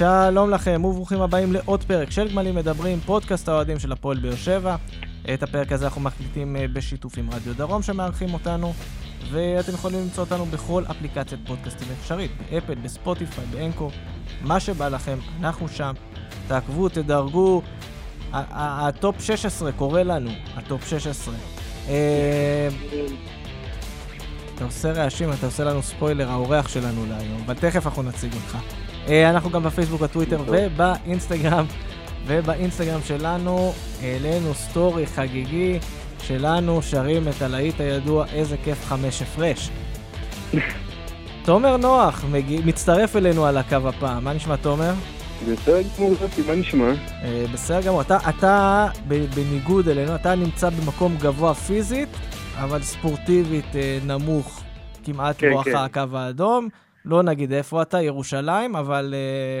[0.00, 4.76] שלום לכם וברוכים הבאים לעוד פרק של גמלים מדברים, פודקאסט האוהדים של הפועל באר שבע.
[5.34, 8.72] את הפרק הזה אנחנו מקליטים אה, בשיתוף עם רדיו דרום שמארחים אותנו,
[9.30, 13.90] ואתם יכולים למצוא אותנו בכל אפליקציית פודקאסטים אפשרית, באפל, בספוטיפיי, באנקו,
[14.42, 15.92] מה שבא לכם, אנחנו שם.
[16.48, 17.62] תעקבו, תדרגו.
[18.32, 21.34] הטופ 16 קורא לנו, הטופ 16.
[21.88, 22.68] אה,
[24.54, 28.58] אתה עושה רעשים, אתה עושה לנו ספוילר, האורח שלנו להיום, אבל תכף אנחנו נציג אותך.
[29.08, 31.64] אה, אנחנו גם בפייסבוק, בטוויטר ובאינסטגרם.
[32.26, 33.72] ובאינסטגרם שלנו
[34.02, 35.78] העלינו סטורי חגיגי
[36.22, 39.70] שלנו, שרים את הלהיט הידוע איזה כיף חמש הפרש.
[41.44, 44.92] תומר נוח מגיע, מצטרף אלינו על הקו הפעם, מה נשמע תומר?
[45.48, 46.92] בסדר גמור, זאתי, מה נשמע?
[47.22, 52.08] אה, בסדר גמור, אתה, אתה בניגוד אלינו, אתה נמצא במקום גבוה פיזית,
[52.56, 54.60] אבל ספורטיבית אה, נמוך,
[55.04, 56.00] כמעט כן, בואכה כן.
[56.00, 56.68] הקו האדום.
[57.04, 59.14] לא נגיד איפה אתה, ירושלים, אבל...
[59.16, 59.60] אה,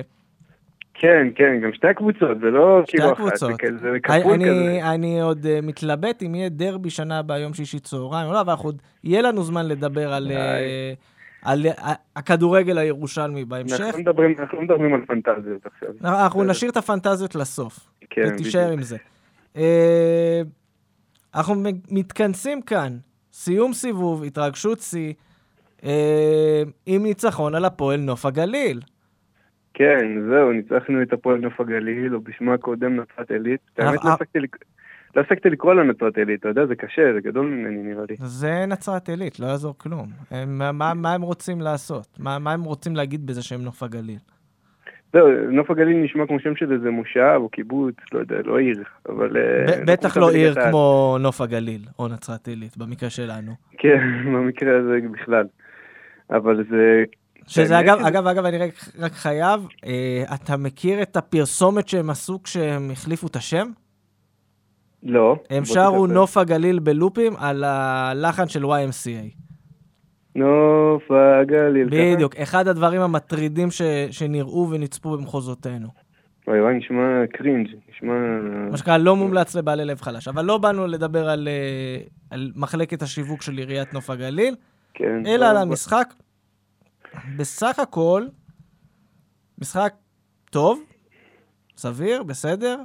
[1.00, 4.80] כן, כן, גם שתי הקבוצות, זה לא כאילו אחת, זה כזה כפול כזה.
[4.82, 8.54] אני עוד uh, מתלבט אם יהיה דרבי שנה הבאה, יום שישי צהריים או לא, אבל
[8.58, 13.80] עוד יהיה לנו זמן לדבר על, uh, על uh, הכדורגל הירושלמי בהמשך.
[13.80, 15.88] אנחנו מדברים, אנחנו מדברים על פנטזיות עכשיו.
[16.04, 18.96] אנחנו נשאיר את הפנטזיות לסוף, כן, ותישאר עם זה.
[19.54, 19.58] Uh,
[21.34, 21.54] אנחנו
[21.90, 22.96] מתכנסים כאן,
[23.32, 25.12] סיום סיבוב, התרגשות שיא.
[25.84, 28.80] אה, עם ניצחון על הפועל נוף הגליל.
[29.74, 33.60] כן, זהו, ניצחנו את הפועל נוף הגליל, או בשמה הקודם נצרת עילית.
[33.78, 34.10] האמת, לא,
[35.16, 38.16] לא הפסקתי לקרוא לה נצרת עילית, אתה יודע, זה קשה, זה גדול ממני נראה לי.
[38.18, 40.08] זה נצרת עילית, לא יעזור כלום.
[40.74, 42.18] מה הם רוצים לעשות?
[42.18, 44.18] מה הם רוצים להגיד בזה שהם נוף הגליל?
[45.12, 48.82] זהו, נוף הגליל נשמע כמו שם של איזה מושב או קיבוץ, לא יודע, לא עיר,
[49.08, 49.36] אבל...
[49.36, 53.52] אה, בטח לא עיר כמו נוף הגליל, או נצרת עילית, במקרה שלנו.
[53.78, 53.98] כן,
[54.34, 55.46] במקרה הזה בכלל.
[56.30, 57.04] אבל זה...
[57.46, 62.42] שזה אגב, אגב, אגב, אני רק, רק חייב, אה, אתה מכיר את הפרסומת שהם עשו
[62.42, 63.66] כשהם החליפו את השם?
[65.02, 65.36] לא.
[65.50, 69.40] הם שרו נוף הגליל בלופים על הלחן של YMCA.
[70.34, 71.88] נוף הגליל.
[71.90, 72.42] בדיוק, ככה?
[72.42, 75.88] אחד הדברים המטרידים ש, שנראו ונצפו במחוזותינו.
[76.46, 78.14] וואי וואי, נשמע קרינג', נשמע...
[78.70, 80.28] מה שנקרא, לא מומלץ לבעלי לב חלש.
[80.28, 84.54] אבל לא באנו לדבר על, אה, על מחלקת השיווק של עיריית נוף הגליל.
[84.94, 85.26] כן.
[85.26, 86.14] אלא על המשחק.
[87.36, 88.22] בסך הכל,
[89.58, 89.92] משחק
[90.50, 90.82] טוב,
[91.76, 92.76] סביר, בסדר,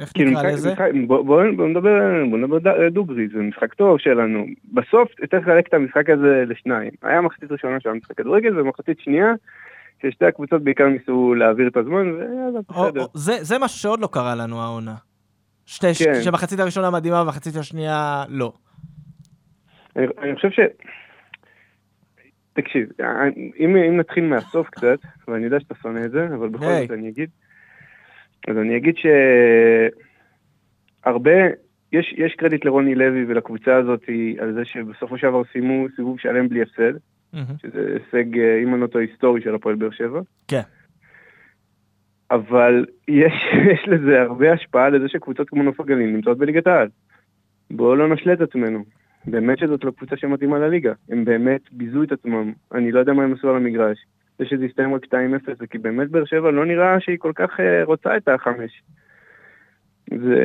[0.00, 0.74] איך כאילו, נקרא לזה?
[1.06, 1.90] בואו נדבר,
[2.30, 4.46] בוא נדבר דוגרי, זה משחק טוב שלנו.
[4.72, 6.90] בסוף צריך לחלק את המשחק הזה לשניים.
[7.02, 9.32] היה מחצית ראשונה של המשחק כדורגל ומחצית שנייה,
[10.02, 13.06] ששתי הקבוצות בעיקר ניסו להעביר את הזמן, ויאללה, בסדר.
[13.14, 14.94] זה, זה משהו שעוד לא קרה לנו העונה.
[15.66, 16.22] שתי, כן.
[16.22, 18.52] שמחצית הראשונה מדהימה ומחצית השנייה לא.
[19.96, 20.60] אני, אני חושב ש...
[22.56, 22.88] תקשיב,
[23.60, 27.08] אם, אם נתחיל מהסוף קצת, ואני יודע שאתה שונא את זה, אבל בכל זאת אני
[27.08, 27.30] אגיד,
[28.48, 28.94] אז אני אגיד
[31.04, 31.30] שהרבה,
[31.92, 34.02] יש, יש קרדיט לרוני לוי ולקבוצה הזאת
[34.38, 37.38] על זה שבסופו של דבר סיימו סיבוב שלם בלי הפסד, mm-hmm.
[37.62, 40.20] שזה הישג, אה, אם אני לא טועה, היסטורי של הפועל באר שבע.
[40.48, 40.60] כן.
[42.30, 43.32] אבל יש,
[43.72, 46.88] יש לזה הרבה השפעה לזה שקבוצות כמו נוף הגליל נמצאות בליגת העל.
[47.70, 48.84] בואו לא נשלה את עצמנו.
[49.26, 50.92] באמת שזאת לא קבוצה שמתאימה לליגה.
[51.10, 52.52] הם באמת ביזו את עצמם.
[52.74, 53.98] אני לא יודע מה הם עשו על המגרש.
[54.38, 55.08] זה שזה הסתיים רק 2-0,
[55.58, 58.82] זה כי באמת באר שבע לא נראה שהיא כל כך uh, רוצה את החמש.
[60.10, 60.36] זה,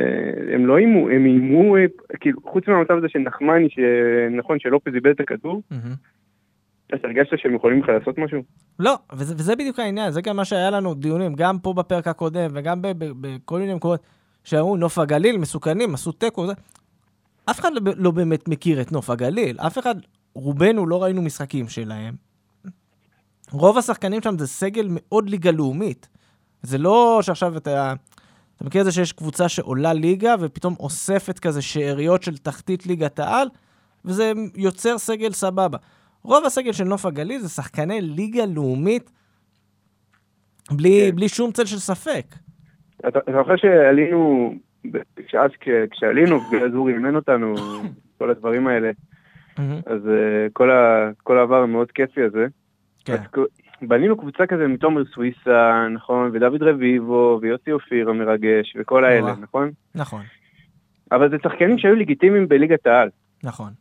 [0.54, 1.84] הם לא איימו, הם איימו, אה,
[2.20, 5.62] כאילו, חוץ מהמצב הזה של נחמני, שנכון, שלופז איבד את הכדור.
[6.94, 8.42] אתה הרגשת שהם יכולים בכלל לעשות משהו?
[8.78, 12.50] לא, וזה, וזה בדיוק העניין, זה גם מה שהיה לנו דיונים, גם פה בפרק הקודם
[12.54, 14.00] וגם בכל מיני מקומות,
[14.44, 16.46] שאמרו נוף הגליל, מסוכנים, עשו תיקו,
[17.50, 19.94] אף אחד לא, לא באמת מכיר את נוף הגליל, אף אחד,
[20.34, 22.14] רובנו לא ראינו משחקים שלהם.
[23.50, 26.08] רוב השחקנים שם זה סגל מאוד ליגה לאומית.
[26.62, 27.94] זה לא שעכשיו אתה...
[28.56, 33.18] אתה מכיר את זה שיש קבוצה שעולה ליגה ופתאום אוספת כזה שאריות של תחתית ליגת
[33.18, 33.48] העל,
[34.04, 35.78] וזה יוצר סגל סבבה.
[36.22, 39.10] רוב הסגל של נוף הגליל זה שחקני ליגה לאומית
[40.70, 41.16] בלי, כן.
[41.16, 42.24] בלי שום צל של ספק.
[43.08, 44.50] אתה זוכר שעלינו
[45.26, 45.50] כשאז
[45.90, 47.54] כשעלינו, ואז אורי אימן אותנו,
[48.18, 48.90] כל הדברים האלה,
[49.86, 50.46] אז אה,
[51.22, 52.46] כל העבר המאוד כיפי הזה.
[53.04, 53.16] כן.
[53.82, 59.70] בנינו קבוצה כזה מתומר סוויסה, נכון, ודוד רביבו, ויוסי אופיר המרגש, וכל האלה, נכון?
[59.94, 60.22] נכון.
[61.12, 63.08] אבל זה שחקנים שהיו לגיטימיים בליגת העל.
[63.44, 63.72] נכון.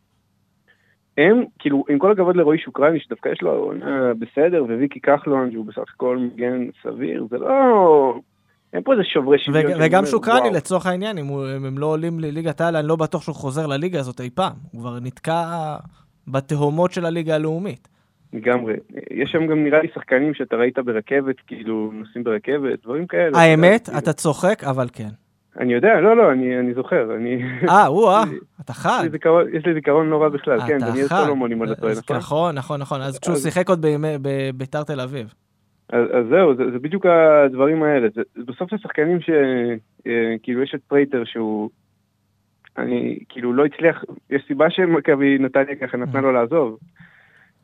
[1.18, 5.65] הם, כאילו, עם כל הכבוד לרועי שוקרני, שדווקא יש לו עונה בסדר, וויקי כחלון, שהוא
[5.65, 8.19] בסך הכל מגן סביר, זה לא
[8.73, 9.81] אין פה איזה שוברי שוויון.
[9.81, 13.21] וגם שוקרני לצורך העניין, אם, הוא, אם הם לא עולים לליגת העל, אני לא בטוח
[13.21, 14.53] שהוא חוזר לליגה הזאת אי פעם.
[14.71, 15.44] הוא כבר נתקע
[16.27, 17.88] בתהומות של הליגה הלאומית.
[18.33, 18.73] לגמרי.
[19.12, 23.38] יש שם גם נראה לי שחקנים שאתה ראית ברכבת, כאילו נוסעים ברכבת, דברים כאלה.
[23.38, 23.97] האמת, כאילו.
[23.97, 25.09] אתה צוחק, אבל כן.
[25.59, 27.44] אני יודע, לא, לא, אני, אני זוכר, אני...
[27.69, 28.23] אה, או-אה,
[28.62, 29.03] אתה חד.
[29.53, 31.07] יש לי זיכרון לא רע בכלל, כן, דניאל.
[31.07, 32.18] סולומון, אם אני לא טועה, נכון?
[32.18, 33.01] נכון, נכון, נכון.
[33.01, 33.85] אז כשהוא שיחק עוד
[34.21, 35.33] בביתר תל אביב.
[35.91, 38.07] אז, אז זהו, זה, זה בדיוק הדברים האלה.
[38.15, 39.29] זה, בסוף זה שחקנים ש...
[40.07, 41.69] אה, יש את פרייטר שהוא...
[42.77, 44.03] אני, כאילו, לא הצליח...
[44.29, 46.77] יש סיבה שמכבי נתניה ככה נתנה לו לעזוב.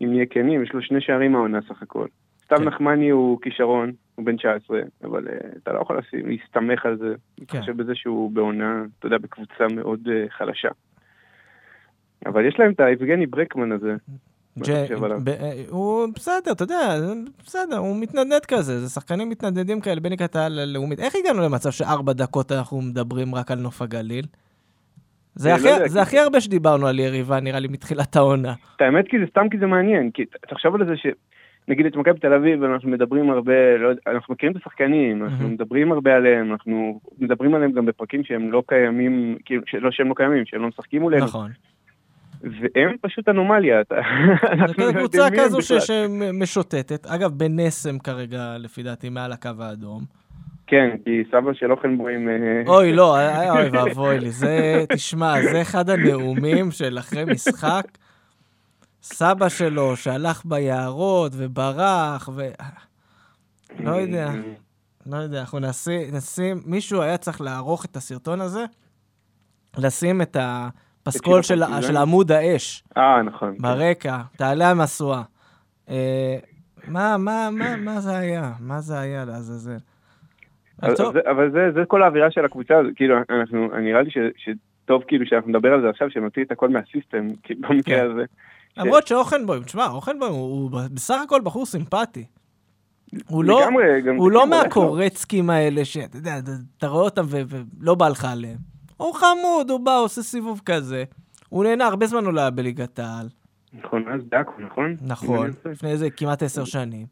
[0.02, 2.08] אם נהיה כנים, יש לו שני שערים מהעונה סך הכל.
[2.46, 2.64] סתיו כן.
[2.64, 5.34] נחמני הוא כישרון, הוא בן 19, אבל אה,
[5.64, 7.16] אתה לא יכול להסתמך על זה.
[7.16, 7.34] כן.
[7.40, 10.70] להתחשב בזה שהוא בעונה, אתה יודע, בקבוצה מאוד אה, חלשה.
[12.26, 13.96] אבל יש להם את היבגני ברקמן הזה.
[15.28, 16.96] אה, הוא בסדר, אתה יודע,
[17.46, 21.00] בסדר, הוא מתנדנד כזה, זה שחקנים מתנדנדים כאלה בין ליגת העל ללאומית.
[21.00, 24.26] איך הגענו למצב שארבע דקות אנחנו מדברים רק על נוף הגליל?
[25.36, 28.54] זה הכי- לא יודע, זה כי- הכי הרבה שדיברנו על יריבה, נראה לי, מתחילת העונה.
[28.76, 31.08] את האמת כי זה סתם כי זה מעניין, כי תחשוב על זה ש...
[31.70, 35.54] נגיד את מכבי תל אביב, אנחנו מדברים הרבה, לא אנחנו מכירים את השחקנים, אנחנו מהמם.
[35.54, 40.14] מדברים הרבה עליהם, אנחנו מדברים עליהם גם בפרקים שהם לא קיימים, כאילו, לא שהם לא
[40.14, 41.52] קיימים, שהם לא משחקים מולנו, נכון.
[42.42, 43.82] והם פשוט אנומליה,
[44.54, 45.80] אנחנו לא קבוצה הם כזו.
[45.80, 47.06] שמשוטטת.
[47.06, 50.04] אגב, בנסם כרגע, לפי דעתי, מעל הקו האדום.
[50.68, 52.30] כן, כי סבא של אוכנבוים...
[52.30, 52.34] אה,
[52.74, 54.32] אוי, לא, אוי אוי ואבוי לי.
[54.32, 57.86] זה, תשמע, זה אחד הנאומים של אחרי משחק.
[59.02, 62.50] סבא שלו שהלך ביערות וברח, ו...
[63.80, 64.30] לא יודע,
[65.06, 68.66] לא יודע, אנחנו נשים, נשים, מישהו היה צריך לערוך את הסרטון הזה,
[69.78, 71.88] לשים את הפסקול את של, הפרטיזן?
[71.88, 73.56] של עמוד האש אה, נכון.
[73.58, 73.62] כן.
[73.62, 75.22] ברקע, תעלה המשואה.
[75.90, 76.38] אה,
[76.88, 78.52] מה, מה, מה, מה זה היה?
[78.60, 79.78] מה זה היה לעזאזל?
[80.84, 85.26] אבל זה- זה, כל האווירה של הקבוצה, הזאת, כאילו, אנחנו, נראה לי ש, שטוב כאילו
[85.26, 88.12] שאנחנו נדבר על זה עכשיו, שנוציא את הכל מהסיסטם, כי במקרה כן.
[88.12, 88.24] הזה.
[88.78, 92.26] למרות שאוכנבוים, תשמע, אוכנבוים הוא בסך הכל בחור סימפטי.
[93.28, 93.68] הוא לא,
[94.18, 94.48] הוא לא.
[94.50, 96.40] מהקורצקים האלה שאתה יודע,
[96.78, 98.58] אתה- רואה אותם ולא בא לך עליהם.
[98.98, 101.04] הוא חמוד, הוא בא, עושה סיבוב כזה.
[101.50, 103.28] הוא נהנה, הרבה זמן הוא לא היה בליגת העל.
[103.74, 104.96] נכון, אז דאקו, נכון?
[105.02, 105.50] נכון.
[105.66, 107.06] לפני איזה כמעט עשר שנים.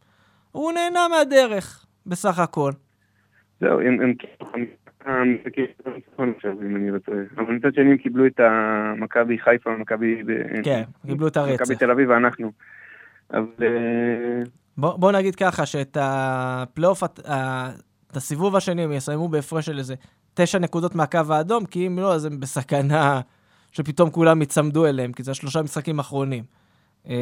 [0.51, 2.71] הוא נהנה מהדרך, בסך הכל.
[3.61, 4.13] זהו, הם
[6.99, 7.17] טועה.
[7.37, 10.23] אבל מצד שני הם קיבלו את המכבי חיפה, מכבי...
[10.23, 11.61] ב- כן, קיבלו את הרצף.
[11.61, 12.51] מכבי תל אביב ואנחנו.
[13.33, 13.43] אבל...
[13.61, 14.43] אה,
[14.77, 17.19] בוא, נגיד ככה, שאת הפלייאוף, את
[18.15, 19.95] הסיבוב השני הם יסיימו בהפרש של איזה
[20.35, 23.21] תשע נקודות מהקו האדום, כי אם לא, אז הם בסכנה
[23.71, 26.43] שפתאום כולם יצמדו אליהם, כי זה השלושה משחקים האחרונים.
[27.05, 27.13] אמ,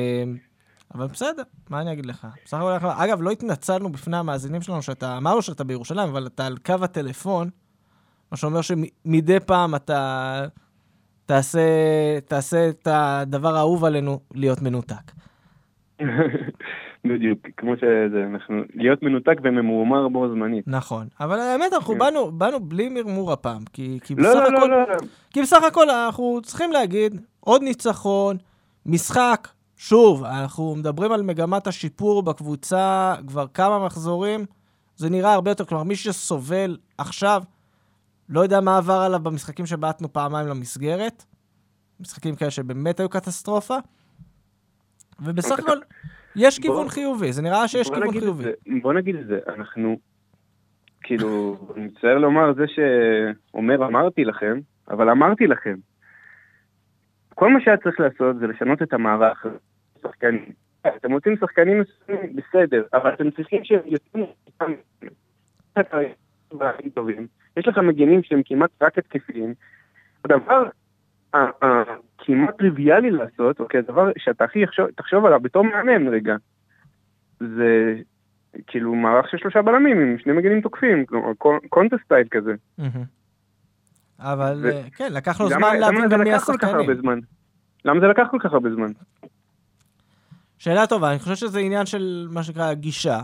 [0.95, 2.27] אבל בסדר, מה אני אגיד לך?
[2.45, 6.57] בסך הכל, אגב, לא התנצלנו בפני המאזינים שלנו שאתה, אמרנו שאתה בירושלים, אבל אתה על
[6.57, 7.49] קו הטלפון,
[8.31, 10.45] מה שאומר שמדי פעם אתה
[11.25, 11.59] תעשה,
[12.25, 15.11] תעשה את הדבר האהוב עלינו, להיות מנותק.
[17.05, 18.55] בדיוק, כמו שזה, אנחנו...
[18.75, 20.67] להיות מנותק וממורמר בו זמנית.
[20.67, 21.99] נכון, אבל האמת, אנחנו כן.
[21.99, 24.95] באנו, באנו בלי מרמור הפעם, כי, כי לא, בסך לא, הכל, לא, לא, לא.
[25.31, 28.37] כי בסך הכל אנחנו צריכים להגיד, עוד ניצחון,
[28.85, 29.47] משחק,
[29.77, 34.45] שוב, אנחנו מדברים על מגמת השיפור בקבוצה כבר כמה מחזורים,
[34.95, 37.43] זה נראה הרבה יותר, כלומר, מי שסובל עכשיו,
[38.29, 41.25] לא יודע מה עבר עליו במשחקים שבעטנו פעמיים למסגרת,
[41.99, 43.77] משחקים כאלה שבאמת היו קטסטרופה,
[45.19, 45.77] ובסך הכל,
[46.35, 48.43] יש בוא- כיוון חיובי, זה נראה שיש בוא כיוון חיובי.
[48.43, 49.97] זה, בוא נגיד את זה, אנחנו,
[51.03, 54.59] כאילו, אני מצטער לומר זה שאומר אמרתי לכם,
[54.89, 55.75] אבל אמרתי לכם.
[57.35, 59.45] כל מה שהיה צריך לעשות זה לשנות את המערך.
[60.03, 60.45] שחקנים.
[60.87, 64.25] אתם רוצים שחקנים מסוימים, בסדר, אבל אתם צריכים שהם יוצאים.
[67.57, 69.53] יש לך מגנים שהם כמעט רק התקפיים.
[70.25, 70.63] הדבר
[72.23, 76.35] הכמעט טריוויאלי לעשות, אוקיי, הדבר שאתה הכי יחשוב- תחשוב עליו בתור מאמן רגע,
[77.39, 77.95] זה
[78.67, 81.27] כאילו מערך של שלושה בלמים עם שני מגנים תוקפים, כלומר
[81.69, 82.53] קונטסט סטייל כזה.
[84.19, 87.21] אבל ו- אה, כן, לקח לו זמן להבין גם מי השחקנים.
[87.85, 88.91] למה זה לקח כל כך הרבה זמן?
[90.57, 93.21] שאלה טובה, אני חושב שזה עניין של מה שנקרא גישה.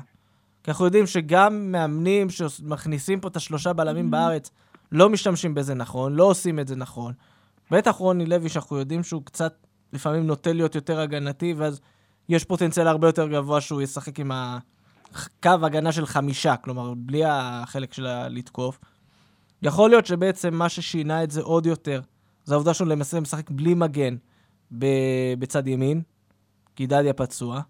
[0.64, 4.52] כי אנחנו יודעים שגם מאמנים שמכניסים פה את השלושה בלמים בארץ,
[4.92, 7.14] לא משתמשים בזה נכון, לא עושים את זה נכון.
[7.72, 9.54] בטח רוני לוי, שאנחנו יודעים שהוא קצת
[9.94, 11.82] לפעמים נוטה להיות יותר הגנתי, ואז
[12.30, 17.94] יש פוטנציאל הרבה יותר גבוה שהוא ישחק עם הקו הגנה של חמישה, כלומר, בלי החלק
[17.94, 18.80] של הלתקוף.
[19.62, 22.02] יכול להיות שבעצם מה ששינה את זה עוד יותר,
[22.44, 24.16] זה העובדה שהוא למעשה משחק בלי מגן
[25.40, 26.02] בצד ימין,
[26.76, 27.62] כי דדיה פצוע,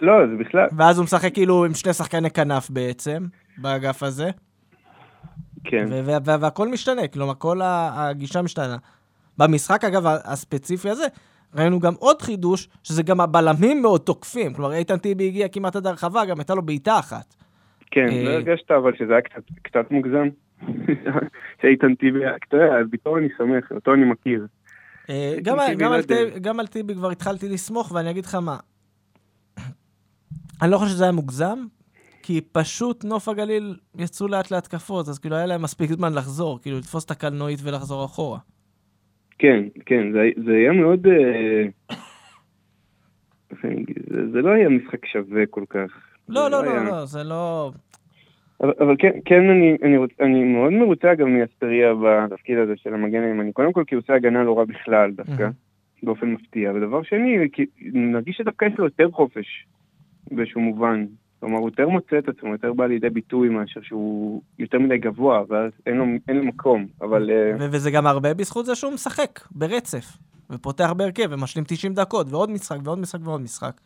[0.00, 3.26] לא, זה בכלל, ואז הוא משחק כאילו עם שני שחקני כנף בעצם,
[3.58, 4.30] באגף הזה,
[5.70, 5.88] כן.
[6.40, 8.76] והכל משתנה, כלומר, כל הגישה משתנה.
[9.38, 11.06] במשחק, אגב, הספציפי הזה,
[11.54, 14.54] ראינו גם עוד חידוש, שזה גם הבלמים מאוד תוקפים.
[14.54, 17.34] כלומר, איתן טיבי הגיע כמעט עד הרחבה, גם הייתה לו בעיטה אחת.
[17.90, 20.28] כן, אה, לא הרגשת אבל שזה היה קצת, קצת מוגזם?
[21.62, 24.46] שאיתן טיבי, אתה יודע, בתור אני סומך, אותו אני מכיר.
[25.10, 26.02] אה, גם, גם, לא על.
[26.02, 28.56] טיבי, גם על טיבי כבר התחלתי לסמוך, ואני אגיד לך מה.
[30.62, 31.58] אני לא חושב שזה היה מוגזם,
[32.26, 36.78] כי פשוט נוף הגליל יצאו לאט להתקפות, אז כאילו היה להם מספיק זמן לחזור, כאילו
[36.78, 38.38] לתפוס את הקלנועית ולחזור אחורה.
[39.38, 41.06] כן, כן, זה, זה היה מאוד...
[41.06, 41.64] אה,
[44.10, 45.90] זה, זה לא היה משחק שווה כל כך.
[46.28, 47.70] לא, זה לא, היה- לא, לא, זה לא...
[48.62, 52.94] אבל, אבל כן, כן אני, אני, רוצ, אני מאוד מרוצה גם מאספריה בתפקיד הזה של
[52.94, 53.52] המגן הימני.
[53.52, 55.48] קודם כל כי הוא עושה הגנה לא רע בכלל דווקא.
[56.02, 56.72] באופן מפתיע.
[56.74, 59.66] ודבר שני, כי נרגיש שדווקא יש לו יותר חופש
[60.30, 61.06] באיזשהו מובן.
[61.40, 65.42] כלומר, הוא יותר מוצא את עצמו, יותר בא לידי ביטוי מאשר שהוא יותר מדי גבוה,
[65.48, 66.86] ואז אין לו, אין לו מקום.
[67.00, 70.18] אבל אה, ו- וזה גם הרבה בזכות זה שהוא משחק ברצף,
[70.50, 73.80] ופותח בהרכב, ומשלים 90 דקות, ועוד משחק, ועוד משחק, ועוד משחק.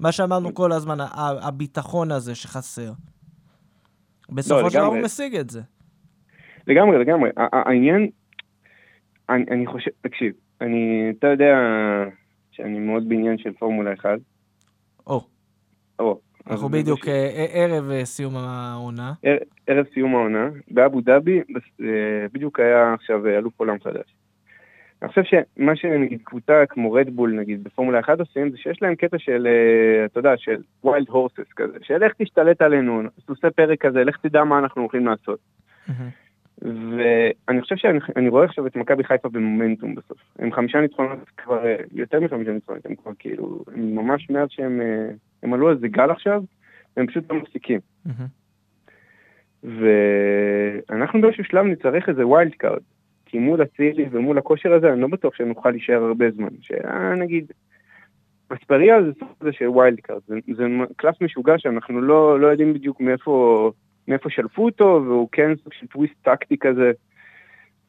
[0.00, 0.96] מה שאמרנו כל הזמן,
[1.42, 2.92] הביטחון הזה שחסר.
[4.30, 4.98] בסופו של דבר הוא.
[4.98, 5.60] משיג את זה.
[6.66, 7.30] לגמרי, לגמרי.
[7.36, 8.10] העניין,
[9.28, 11.54] אני, אני חושב, תקשיב, אני, אתה יודע
[12.50, 14.10] שאני מאוד בעניין של פורמולה 1.
[15.06, 15.20] או,
[15.98, 19.12] או, אנחנו בדיוק אה, אה, ערב אה, סיום העונה.
[19.66, 21.40] ערב סיום העונה, באבו דאבי,
[22.32, 24.14] בדיוק היה עכשיו אלוף עולם חדש.
[25.02, 29.18] אני חושב שמה שנגיד קבוצה כמו רדבול נגיד בפורמולה 1 עושים זה שיש להם קטע
[29.18, 29.48] של,
[30.04, 34.44] אתה יודע, של ויילד הורסס כזה, של איך תשתלט עלינו, סוסי פרק כזה, לך תדע
[34.44, 35.38] מה אנחנו הולכים לעשות.
[35.88, 36.25] מהמם.
[36.62, 40.18] ואני חושב שאני אני רואה עכשיו את מכבי חיפה במומנטום בסוף.
[40.38, 44.80] הם חמישה ניצחונות כבר, אה, יותר מחמישה ניצחונות, הם כבר כאילו, הם ממש מאז שהם
[44.80, 45.08] אה,
[45.42, 46.42] הם עלו איזה גל עכשיו,
[46.96, 47.80] והם פשוט לא מפסיקים.
[49.62, 52.82] ואנחנו באיזשהו שלב נצטרך איזה wild card.
[53.26, 56.48] כי מול אצילי ומול הכושר הזה, אני לא בטוח שנוכל להישאר הרבה זמן.
[56.60, 57.52] שנגיד,
[58.48, 60.20] אספריה זה סוג של wild card.
[60.26, 60.64] זה, זה
[60.96, 63.70] קלף משוגע שאנחנו לא, לא יודעים בדיוק מאיפה,
[64.08, 66.92] מאיפה שלפו אותו, והוא כן סוג של טוויסט טקטי כזה.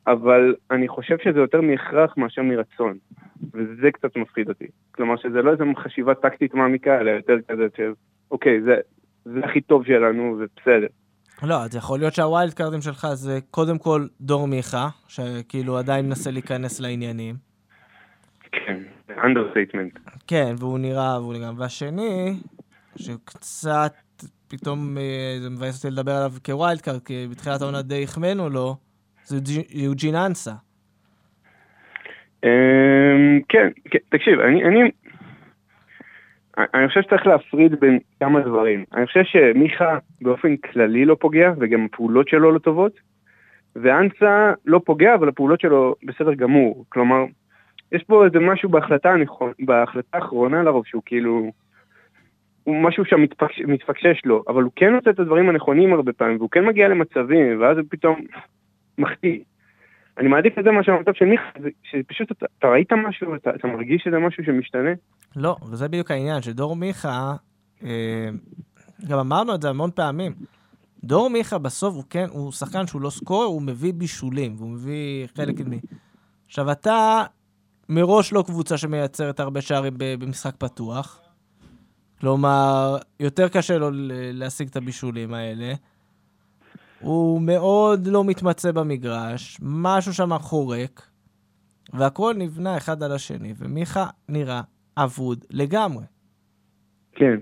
[0.07, 2.97] אבל אני חושב שזה יותר מהכרח מאשר מרצון.
[3.53, 4.67] וזה קצת מפחיד אותי.
[4.91, 7.93] כלומר שזה לא איזו חשיבה טקטית מעמיקה, אלא יותר כזה של,
[8.31, 8.75] אוקיי, זה,
[9.25, 10.87] זה הכי טוב שלנו, ובסדר.
[11.43, 15.77] לא, אז יכול להיות שה wild card ים שלך זה קודם כל דור מיכה, שכאילו
[15.77, 17.35] עדיין מנסה להיכנס לעניינים.
[18.51, 18.83] כן,
[19.23, 19.99] understatement.
[20.27, 21.51] כן, והוא נראה, והוא נראה.
[21.57, 22.39] והשני,
[22.95, 23.93] שקצת
[24.47, 28.49] פתאום אה, זה מבאס אותי לדבר עליו כ wild card, כי בתחילת העונה די החמאנו
[28.49, 28.75] לו,
[29.23, 30.51] זה יוג'י- יוג'ין אנסה.
[32.43, 34.91] אמ, כן, כן, תקשיב, אני, אני,
[36.87, 38.85] חושב שצריך להפריד בין כמה דברים.
[38.93, 42.91] אני חושב שמיכה באופן כללי לא פוגע, וגם הפעולות שלו לא טובות,
[43.75, 46.85] ואנסה לא פוגע, אבל הפעולות שלו בסדר גמור.
[46.89, 47.25] כלומר,
[47.91, 49.13] יש פה איזה משהו בהחלטה
[49.59, 51.51] בהחלטה האחרונה לרוב, שהוא כאילו,
[52.67, 56.37] הוא משהו שם מתפקש, מתפקשש לו, אבל הוא כן עושה את הדברים הנכונים הרבה פעמים,
[56.37, 58.21] והוא כן מגיע למצבים, ואז הוא פתאום
[58.97, 59.39] מחטיא.
[60.17, 61.43] אני מעדיף את זה מאשר המצב של מיכה,
[61.83, 64.89] שפשוט אתה, אתה ראית משהו, אתה, אתה מרגיש שזה משהו שמשתנה?
[65.35, 67.33] לא, וזה בדיוק העניין, שדור מיכה,
[67.83, 68.29] אה,
[69.09, 70.33] גם אמרנו את זה המון פעמים,
[71.03, 75.27] דור מיכה בסוף הוא כן, הוא שחקן שהוא לא סקורר, הוא מביא בישולים, והוא מביא
[75.35, 75.71] חלק מ...
[76.45, 77.23] עכשיו, אתה
[77.89, 81.26] מראש לא קבוצה שמייצרת הרבה שערים במשחק פתוח.
[82.21, 83.89] כלומר, יותר קשה לו
[84.33, 85.73] להשיג את הבישולים האלה.
[86.99, 91.01] הוא מאוד לא מתמצא במגרש, משהו שם חורק,
[91.93, 94.61] והכל נבנה אחד על השני, ומיכה נראה
[94.97, 96.03] אבוד לגמרי.
[97.11, 97.37] כן.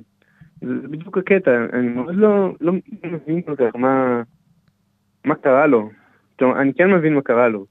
[0.62, 4.22] זה בדיוק הקטע, אני מאוד לא, לא מבין כל כך מה,
[5.26, 5.90] מה קרה לו.
[6.40, 7.66] כלומר, אני כן מבין מה קרה לו.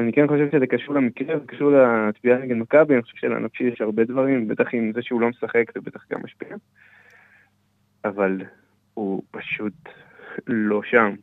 [0.00, 3.80] אני כן חושב שזה קשור למקרה, זה קשור לתביעה נגד מכבי, אני חושב שלנפשי יש
[3.80, 6.56] הרבה דברים, בטח עם זה שהוא לא משחק זה בטח גם משפיע.
[8.04, 8.42] אבל
[8.94, 9.88] הוא פשוט
[10.46, 11.14] לא שם.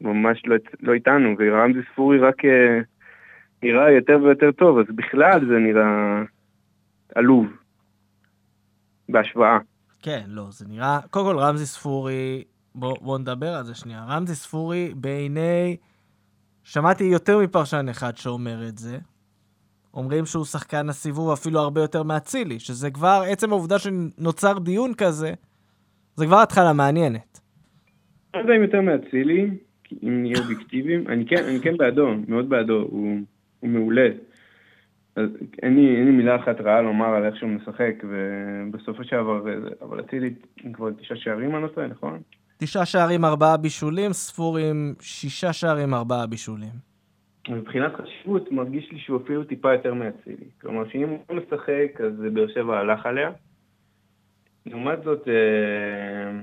[0.00, 2.80] ממש לא, לא איתנו, ורמזי ספורי רק אה,
[3.62, 6.22] נראה יותר ויותר טוב, אז בכלל זה נראה
[7.14, 7.46] עלוב.
[9.08, 9.58] בהשוואה.
[10.02, 10.98] כן, לא, זה נראה...
[11.10, 14.04] קודם כל, רמזי ספורי, בוא, בוא נדבר על זה שנייה.
[14.08, 15.76] רמזי ספורי, בעיני...
[16.64, 18.98] שמעתי יותר מפרשן אחד שאומר את זה.
[19.94, 25.34] אומרים שהוא שחקן הסיבוב אפילו הרבה יותר מאצילי, שזה כבר, עצם העובדה שנוצר דיון כזה,
[26.16, 27.40] זה כבר התחלה מעניינת.
[28.34, 29.50] לא יודע אם יותר מאצילי,
[30.02, 33.18] אם נהיה אובייקטיביים, אני כן, אני כן בעדו, מאוד בעדו, הוא,
[33.60, 34.08] הוא מעולה.
[35.16, 35.28] אז
[35.62, 39.40] אין לי, אין לי מילה אחת רעה לומר על איך שהוא משחק, ובסופו של דבר,
[39.82, 40.34] אבל אצילי
[40.72, 42.18] כבר תשעה שערים, אני לא נכון?
[42.64, 46.94] תשעה שערים, ארבעה בישולים, ספורי עם שישה שערים, ארבעה בישולים.
[47.48, 50.46] מבחינת חשיבות, מרגיש לי שהוא אפילו טיפה יותר מאצילי.
[50.60, 53.30] כלומר, שאם הוא משחק, אז באר שבע הלך עליה.
[54.66, 56.40] לעומת זאת, אה,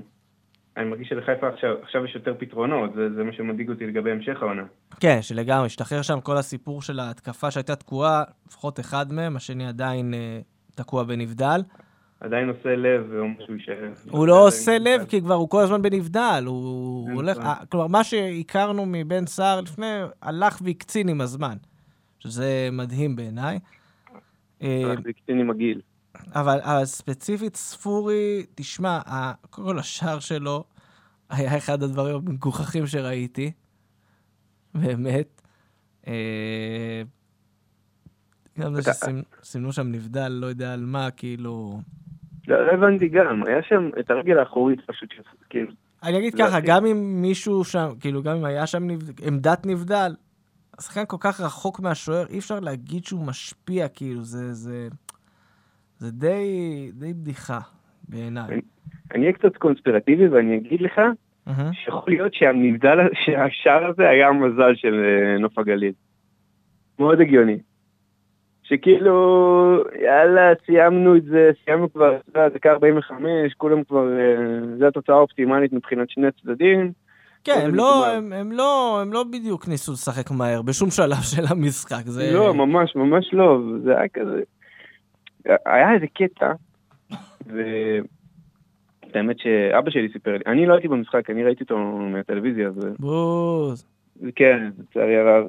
[0.78, 4.42] אני מרגיש שלחיפה עכשיו, עכשיו יש יותר פתרונות, זה, זה מה שמדאיג אותי לגבי המשך
[4.42, 4.64] העונה.
[5.00, 10.14] כן, שלגמרי, השתחרר שם כל הסיפור של ההתקפה שהייתה תקועה, לפחות אחד מהם, השני עדיין
[10.14, 10.40] אה,
[10.76, 11.62] תקוע בנבדל.
[12.22, 13.90] עדיין עושה לב, ואומר שהוא יישאר.
[14.10, 17.38] הוא לא עושה לב, כי כבר הוא כל הזמן בנבדל, הוא הולך...
[17.70, 21.58] כלומר, מה שהכרנו מבן סער לפני, הלך והקצין עם הזמן,
[22.20, 23.60] שזה מדהים בעיניי.
[24.62, 25.82] אה, זה קטין עם הגיל.
[26.36, 29.00] אבל ספציפית ספורי, תשמע,
[29.50, 30.64] כל השער שלו
[31.30, 33.52] היה אחד הדברים המגוחכים שראיתי,
[34.76, 35.42] באמת.
[36.08, 37.02] אה,
[38.60, 38.92] גם זה
[39.44, 41.82] שסימנו שם נבדל, לא יודע על מה, כאילו...
[42.48, 45.10] לא, לא הבנתי גם, היה שם את הרגל האחורית פשוט,
[45.50, 45.72] כאילו,
[46.04, 48.88] אני אגיד ככה, גם אם מישהו שם, כאילו, גם אם היה שם.
[49.28, 50.16] עמדת נבדל,
[50.80, 54.54] השחקן כל כך רחוק מהשוער, אי אפשר להגיד שהוא משפיע, כאילו, זה...
[54.54, 54.88] זה,
[55.98, 57.60] זה די, די בדיחה,
[58.10, 58.62] בעיניי.
[59.14, 61.02] אני אהיה קצת קונספירטיבי ואני אגיד לך.
[61.72, 65.94] שיכול להיות שהנבדל, שהשער הזה היה המזל של אה, נוף הגליל.
[67.00, 67.58] מאוד הגיוני.
[68.64, 74.88] שכאילו, יאללה, סיימנו את זה, סיימנו כבר, אתה יודע, דקה 45, כולם כבר, אה, זו
[74.88, 76.92] התוצאה האופטימלית מבחינת שני הצדדים.
[77.44, 78.08] כן, זה הם לא.
[78.08, 82.04] הם, הם, לא, הם לא בדיוק ניסו לשחק מהר בשום שלב של המשחק.
[82.06, 82.32] זה...
[82.34, 84.42] לא, ממש, ממש לא, זה היה כזה...
[85.66, 86.52] היה איזה קטע,
[87.46, 92.80] והאמת שאבא שלי סיפר לי, אני לא הייתי במשחק, אני ראיתי אותו מהטלוויזיה, ו...
[93.00, 93.88] בוז.
[94.36, 95.46] כן, לצערי הרב,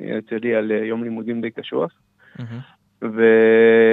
[0.00, 1.92] יצא לי על אה, יום לימודים די קשוח.
[3.02, 3.22] ו...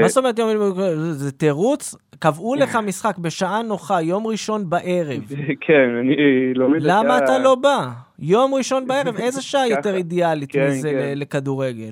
[0.01, 0.75] מה זאת אומרת יום לימוד?
[0.75, 1.95] זה- זה תירוץ?
[2.19, 5.23] קבעו לך משחק בשעה נוחה, יום ראשון בערב.
[5.67, 6.15] כן, אני
[6.53, 6.77] לומד...
[6.81, 7.87] למה השעה- אתה לא בא?
[8.19, 9.67] יום ראשון בערב, איזה שעה.
[9.67, 11.13] יותר אידיאלית כן, מזה כן.
[11.15, 11.91] לכדורגל?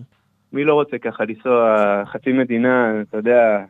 [0.53, 3.65] מי לא רוצה ככה לנסוע חצי מדינה, אתה יודע,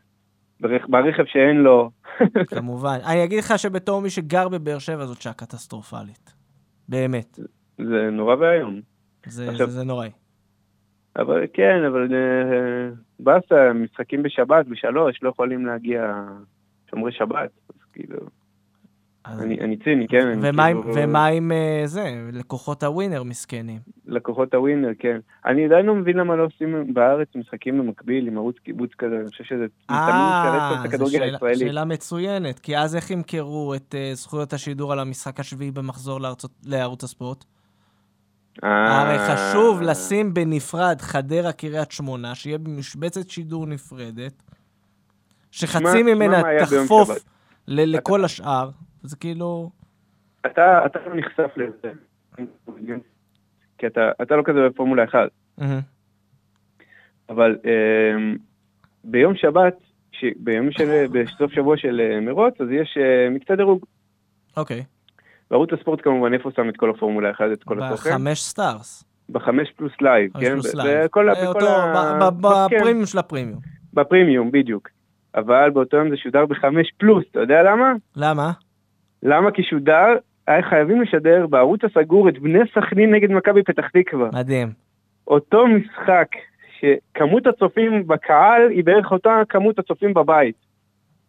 [0.64, 1.90] ברכ- ברכב שאין לו.
[2.56, 2.98] כמובן.
[3.06, 6.34] אני אגיד לך שבתור מי שגר בבאר שבע זאת שעה קטסטרופלית.
[6.90, 7.40] באמת.
[7.78, 8.82] זה נורא ואיום.
[9.28, 10.10] זה נוראי.
[11.18, 16.24] אבל כן, אבל אה, באסה, משחקים בשבת, בשלוש, לא יכולים להגיע
[16.92, 17.50] שומרי שבת.
[17.70, 18.18] אז כאילו,
[19.26, 20.28] אז- אני, אני ציני, כן?
[20.28, 23.80] אני ומה עם- כאילו- ומה עם אה, זה, לקוחות הווינר מסכנים?
[24.06, 25.20] לקוחות הווינר, כן.
[25.46, 29.30] אני עדיין לא מבין למה לא עושים בארץ משחקים במקביל עם ערוץ קיבוץ כזה, אני
[29.30, 29.66] חושב שזה
[30.86, 31.56] את זו שאלה-.
[31.56, 36.20] שאלה מצוינת, כי אז איך ימכרו את אה, זכויות השידור על המשחק השביעי במחזור
[36.66, 37.46] לערוץ הספורט?
[38.64, 44.44] אה, הרי חשוב לשים בנפרד חדרה קריית שמונה, שיהיה במשבצת שידור נפרדת,
[45.52, 47.10] שחצי ממנה תחפוף
[47.68, 48.70] לכל השאר.
[49.04, 49.70] זה כאילו...
[50.46, 51.92] אתה, אתה לא נחשף לזה,
[53.78, 55.20] כי אתה, אתה לא כזה בפורמולה 1,
[55.58, 55.80] מהמם.
[57.30, 58.34] אבל אה,
[59.04, 59.78] ביום שבת,
[60.38, 63.86] ביום של, בסוף שבוע של אה, מרוץ, אז יש אה, מקצה דירוג.
[64.58, 64.84] אוקיי.
[65.54, 68.10] בערוץ הספורט כמובן, איפה שם את כל הפורמולה 1, את כל התוכן?
[68.10, 69.04] בחמש Stars.
[69.30, 70.52] בחמש פלוס Live, כן?
[70.54, 71.04] פלוס ב- Live.
[71.06, 71.54] בכל ה- אה,
[72.70, 73.60] כן, בפרימיום של הפרימיום.
[73.94, 74.90] בפרימיום, בדיוק.
[75.36, 77.94] אבל באותו יום זה שודר בחמש פלוס, אתה יודע למה?
[78.16, 78.52] למה?
[79.24, 79.52] למה?
[79.52, 80.06] כי שודר,
[80.48, 84.30] היה חייבים לשדר בערוץ הסגור את בני סכנין נגד מכבי פתח תקווה.
[84.34, 84.72] מדהים.
[85.28, 86.28] אותו משחק
[86.80, 90.56] שכמות הצופים בקהל היא בערך אותה כמות הצופים בבית.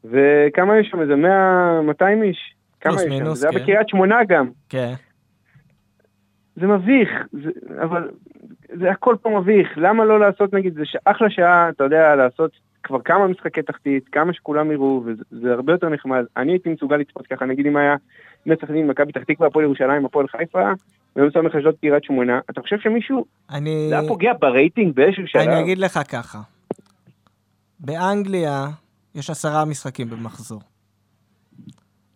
[0.05, 1.01] וכמה יש שם?
[1.01, 2.54] איזה 100, 200 איש?
[2.85, 3.18] כמה פלוס יש שם?
[3.18, 3.62] מינוס, זה היה כן.
[3.62, 4.51] בקריית שמונה גם.
[4.68, 4.92] כן.
[6.57, 7.51] זה מביך, זה,
[7.83, 8.11] אבל
[8.81, 9.68] זה הכל פה מביך.
[9.77, 12.51] למה לא לעשות נגיד, זה אחלה שעה, אתה יודע, לעשות
[12.83, 16.25] כבר כמה משחקי תחתית, כמה שכולם יראו, וזה הרבה יותר נחמד.
[16.37, 17.97] אני הייתי מסוגל לצפות ככה, נגיד אם היה
[18.47, 20.73] בני סכנין, מכבי פתח תקווה, הפועל ירושלים, הפועל חיפה,
[21.17, 23.87] ומם סמך אשדוד קריית שמונה, אתה חושב שמישהו, אני...
[23.88, 25.42] זה היה פוגע ברייטינג באיזשהו שלב?
[25.42, 26.38] אני אגיד לך ככה.
[27.81, 28.66] באנגליה
[29.14, 30.61] יש עשרה משחקים במחזור.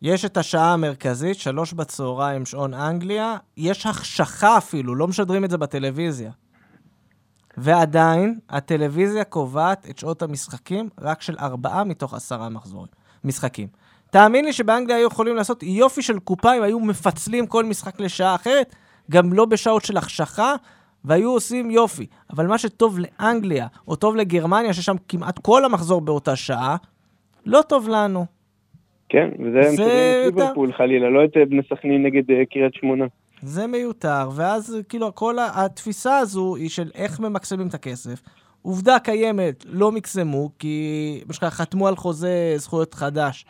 [0.03, 3.37] יש את השעה המרכזית, שלוש בצהריים, שעון אנגליה.
[3.57, 6.31] יש החשכה אפילו, לא משדרים את זה בטלוויזיה.
[7.57, 12.89] ועדיין, הטלוויזיה קובעת את שעות המשחקים רק של ארבעה מתוך עשרה מחזורים.
[13.25, 13.69] משחקים.
[14.11, 18.35] תאמין לי שבאנגליה היו יכולים לעשות יופי של קופה אם היו מפצלים כל משחק לשעה
[18.35, 18.75] אחרת,
[19.11, 20.55] גם לא בשעות של החשכה,
[21.05, 22.07] והיו עושים יופי.
[22.33, 26.77] אבל מה שטוב לאנגליה, או טוב לגרמניה, ששם כמעט כל המחזור באותה שעה,
[27.47, 28.38] לא טוב לנו.
[29.09, 33.05] כן, וזה זה יותר- ליברפול חלילה, לא את אה, בני סכנין נגד אה, קריית שמונה.
[33.43, 38.23] זה מיותר, ואז כאילו כל התפיסה הזו היא של איך ממקסמים את הכסף.
[38.63, 40.85] עובדה קיימת, לא מקסמו, כי
[41.33, 43.47] שנקרא, חתמו על חוזה זכויות חדש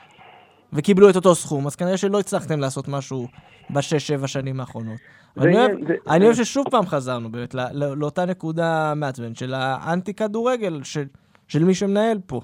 [0.72, 3.26] וקיבלו את אותו סכום, אז כנראה שלא הצלחתם לעשות משהו
[3.70, 4.98] בשש-שבע שנים האחרונות.
[5.40, 9.54] אני אוהב, זה- אני אוהב ששוב פעם חזרנו באמת לא- לא- לאותה נקודה מעצבנת של
[9.54, 11.04] האנטי כדורגל של,
[11.48, 12.40] של מי שמנהל פה.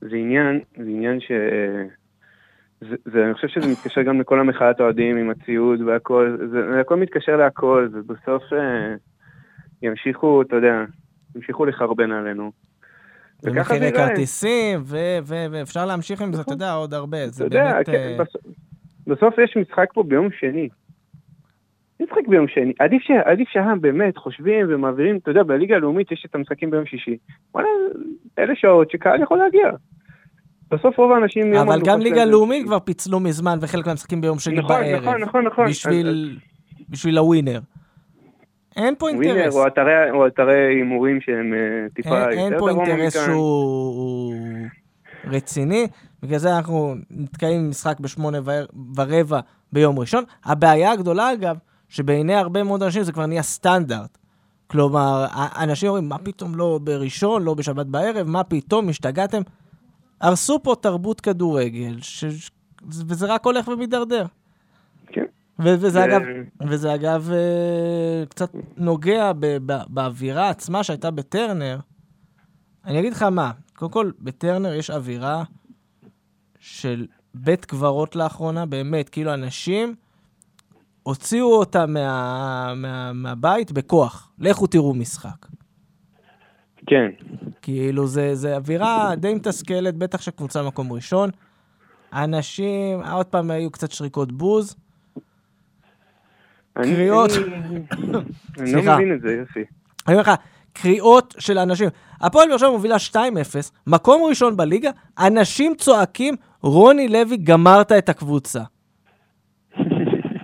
[0.00, 1.30] זה עניין, זה עניין ש...
[2.88, 6.80] זה, זה, אני חושב שזה מתקשר גם לכל המחאת האוהדים עם הציוד והכל, זה, זה
[6.80, 8.94] הכל מתקשר להכל, ובסוף אה,
[9.82, 10.84] ימשיכו, אתה יודע,
[11.36, 12.52] ימשיכו לחרבן עלינו.
[13.44, 13.92] ומחירי.
[13.92, 17.26] כרטיסים, ו- ו- ואפשר להמשיך עם זה, אתה יודע, עוד הרבה.
[17.26, 17.86] זה אתה יודע, באמת...
[17.86, 18.42] כן, אה, בסוף,
[19.06, 20.68] בסוף יש משחק פה ביום שני.
[22.00, 22.72] משחק ביום שני.
[22.78, 26.86] עדיף, ש, עדיף שהם באמת חושבים ומעבירים, אתה יודע, בליגה הלאומית יש את המשחקים ביום
[26.86, 27.16] שישי.
[27.54, 27.68] וואלה,
[28.38, 29.70] אלה שעות שקהל יכול להגיע.
[30.72, 31.54] בסוף רוב האנשים...
[31.54, 35.02] אבל גם ליגה לאומית כבר פיצלו מזמן, וחלק מהמשחקים ביום שני נכון, בערב.
[35.02, 35.66] נכון, נכון, נכון.
[35.68, 36.38] בשביל,
[36.88, 37.60] בשביל הווינר.
[38.76, 39.54] אין פה ווינר אינטרס.
[39.54, 41.58] או אתרי- או אתרי הימורים שהם אה,
[41.94, 43.12] טיפה אין, אין יותר פה דרומה אינטרס.
[43.24, 43.34] שהוא
[43.96, 44.34] הוא
[45.24, 45.86] רציני,
[46.22, 49.40] בגלל זה אנחנו נתקעים עם משחק בשמונה ור- ורבע
[49.72, 50.24] ביום ראשון.
[50.44, 51.56] הבעיה הגדולה, אגב,
[51.88, 54.18] שבעיני הרבה מאוד אנשים זה כבר נהיה סטנדרט.
[54.66, 55.26] כלומר,
[55.62, 59.42] אנשים אומרים, מה פתאום לא בראשון, לא בשבת בערב, מה פתאום, השתגעתם?
[60.22, 62.24] הרסו פה תרבות כדורגל, ש...
[62.88, 64.26] וזה רק הולך ומידרדר.
[65.06, 65.24] כן.
[65.58, 66.20] ו- וזה זה- אגב,
[66.68, 71.78] וזה אגב אה, קצת נוגע ב- ב- באווירה עצמה שהייתה בטרנר.
[72.84, 75.44] אני אגיד לך מה, קודם כל, בטרנר יש אווירה
[76.58, 79.94] של בית קברות לאחרונה, באמת, כאילו אנשים
[81.02, 84.32] הוציאו אותה מה, מה, מהבית בכוח.
[84.38, 85.46] לכו תראו משחק.
[86.86, 87.06] כן.
[87.62, 91.30] כאילו, זה, זה אווירה די מתסכלת, בטח שקבוצה מקום ראשון.
[92.12, 94.76] אנשים, עוד פעם היו קצת שריקות בוז.
[96.76, 97.30] אני- קריאות.
[98.58, 98.72] אני-.
[98.72, 99.60] לא מבין את זה, יוסי.
[100.06, 100.30] אני אומר לך,
[100.72, 101.88] קריאות של אנשים.
[102.20, 103.16] הפועל באר שבע מובילה 2-0,
[103.86, 108.62] מקום ראשון בליגה, אנשים צועקים, רוני לוי, גמרת את הקבוצה.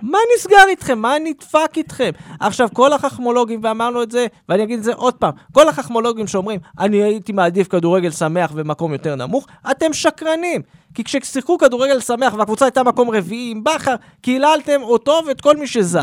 [0.09, 0.99] מה נסגר איתכם?
[0.99, 2.09] מה נדפק איתכם?
[2.39, 6.59] עכשיו, כל החכמולוגים, ואמרנו את זה, ואני אגיד את זה עוד פעם, כל החכמולוגים שאומרים,
[6.79, 10.61] אני הייתי מעדיף כדורגל שמח ומקום יותר נמוך, אתם שקרנים.
[10.93, 15.67] כי כששיחקו כדורגל שמח והקבוצה הייתה מקום רביעי עם בכר, קיללתם אותו ואת כל מי
[15.67, 15.95] שזז.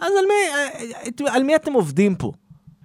[0.00, 2.32] אז על מי, על מי אתם עובדים פה?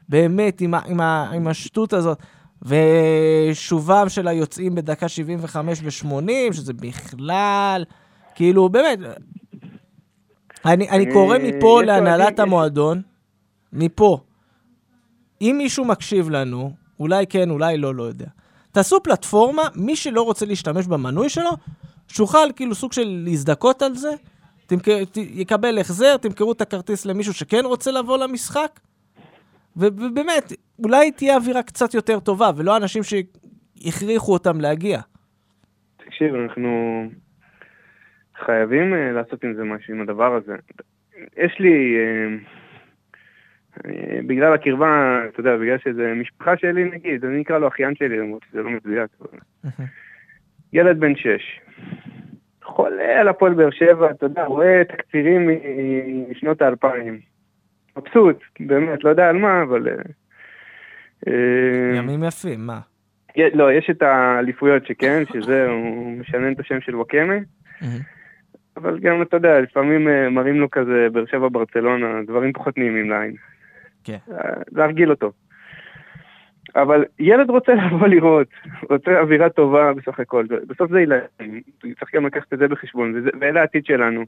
[0.09, 2.17] באמת, עם, ה, עם, ה, עם השטות הזאת.
[2.61, 7.83] ושובם של היוצאים בדקה 75 ו-80, שזה בכלל,
[8.35, 8.99] כאילו, באמת,
[10.65, 13.01] אני, אני קורא מפה להנהלת המועדון,
[13.73, 14.19] מפה,
[15.41, 18.27] אם מישהו מקשיב לנו, אולי כן, אולי לא, לא יודע.
[18.71, 21.51] תעשו פלטפורמה, מי שלא רוצה להשתמש במנוי שלו,
[22.07, 24.09] שיוכל כאילו סוג של להזדכות על זה,
[24.65, 24.89] תמכ...
[24.89, 25.17] ת...
[25.17, 28.79] יקבל החזר, תמכרו את הכרטיס למישהו שכן רוצה לבוא למשחק,
[29.77, 35.01] ובאמת, אולי תהיה אווירה קצת יותר טובה, ולא אנשים שהכריחו אותם להגיע.
[35.97, 36.69] תקשיב, אנחנו
[38.39, 40.55] חייבים אה, לעשות עם זה משהו, עם הדבר הזה.
[41.37, 42.37] יש לי, אה,
[43.85, 48.17] אה, בגלל הקרבה, אתה יודע, בגלל שזה משפחה שלי נגיד, אני אקרא לו אחיין שלי,
[48.17, 49.09] למרות שזה לא מדויק.
[50.73, 51.59] ילד בן שש,
[52.63, 55.49] חולה על הפועל באר שבע, אתה יודע, רואה תקצירים
[56.29, 57.19] משנות האלפיים.
[57.97, 59.87] מבסוט, באמת, לא יודע על מה, אבל...
[61.95, 62.79] ימים יפים, מה?
[63.53, 67.35] לא, יש את האליפויות שכן, שזה, הוא משנן את השם של וואקמה,
[68.77, 73.09] אבל גם, אתה יודע, לפעמים אה, מראים לו כזה באר שבע ברצלונה, דברים פחות נעימים
[73.09, 73.33] לעין.
[74.03, 74.17] כן.
[74.31, 74.37] אה,
[74.71, 75.31] להרגיל אותו.
[76.75, 78.47] אבל ילד רוצה לבוא לראות,
[78.89, 81.61] רוצה אווירה טובה בסך הכל, בסוף זה ילדים,
[81.99, 84.23] צריך גם לקחת את זה בחשבון, וזה- ואלה העתיד שלנו.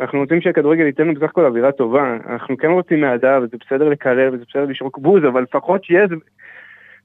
[0.00, 3.88] אנחנו רוצים שהכדורגל ייתן לנו בסך הכל אווירה טובה, אנחנו כן רוצים אהדה, וזה בסדר
[3.88, 6.06] לקלל, וזה בסדר לשרוק בוז, אבל לפחות שיהיה,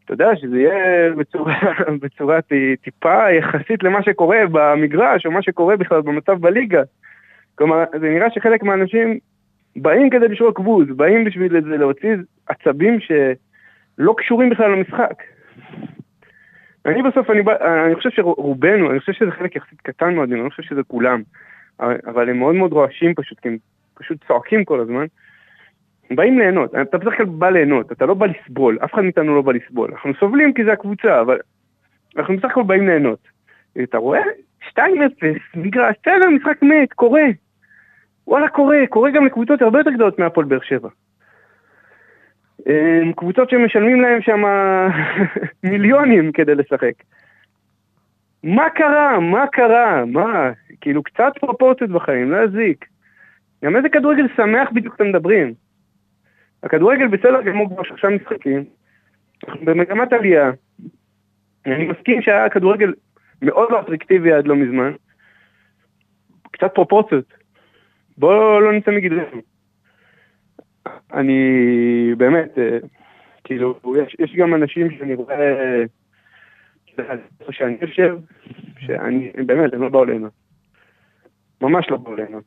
[0.06, 1.56] אתה יודע, שזה יהיה בצורה,
[2.02, 2.40] בצורה
[2.84, 6.82] טיפה יחסית למה שקורה במגרש, או מה שקורה בכלל במצב בליגה.
[7.56, 9.20] כלומר, זה נראה שחלק מהאנשים
[9.76, 12.16] באים כדי לשרוק בוז, באים בשביל איזה להוציא
[12.48, 15.24] עצבים שלא קשורים בכלל למשחק.
[16.86, 17.42] אני בסוף, אני,
[17.86, 21.22] אני חושב שרובנו, אני חושב שזה חלק יחסית קטן מאוד, אני לא חושב שזה כולם,
[21.80, 23.58] אבל הם מאוד מאוד רועשים פשוט, כי הם
[23.94, 25.06] פשוט צועקים כל הזמן.
[26.12, 29.36] הם באים ליהנות, אתה בדרך כלל בא ליהנות, אתה לא בא לסבול, אף אחד מאיתנו
[29.36, 29.92] לא בא לסבול.
[29.92, 31.40] אנחנו סובלים כי זה הקבוצה, אבל
[32.18, 33.20] אנחנו בסך הכל באים ליהנות.
[33.84, 34.22] אתה רואה?
[34.70, 34.80] 2-0,
[35.56, 37.24] מגרש, בסדר, משחק מת, קורה.
[38.28, 40.90] וואלה, קורה, קורה גם לקבוצות הרבה יותר גדולות מהפועל באר שבע.
[42.66, 44.44] הם, קבוצות שמשלמים להם שם
[45.64, 46.94] מיליונים כדי לשחק.
[48.44, 49.20] מה קרה?
[49.20, 50.06] מה קרה?
[50.06, 50.52] מה?
[50.82, 52.86] כאילו, קצת פרופורציות בחיים, לא יזיק.
[53.66, 55.54] גם איזה כדורגל שמח בדיוק אתם מדברים.
[56.64, 58.66] הכדורגל בסדר גמור כבר שלושה משחקים,
[59.48, 60.52] אנחנו במגמת עלייה.
[61.66, 62.94] אני מסכים שהיה כדורגל
[63.42, 64.94] מאוד לא אטרקטיבי עד לא מזמן,
[66.52, 67.34] קצת פרופורציות.
[68.18, 69.42] בואו לא נצא מגדרנו.
[71.14, 71.40] אני
[72.18, 72.78] באמת, אה,
[73.44, 75.84] כאילו, יש, יש גם אנשים שאני רואה,
[76.98, 78.18] איפה שאני יושב,
[78.80, 80.41] שאני, באמת, הם לא באו ליהנות.
[81.62, 82.44] ממש לא באו ליהנות.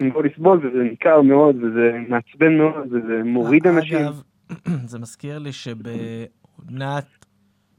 [0.00, 3.98] הם באו לסבול וזה ניכר מאוד וזה מעצבן מאוד וזה מוריד אנשים.
[3.98, 4.22] אגב,
[4.90, 7.06] זה מזכיר לי שבעונת,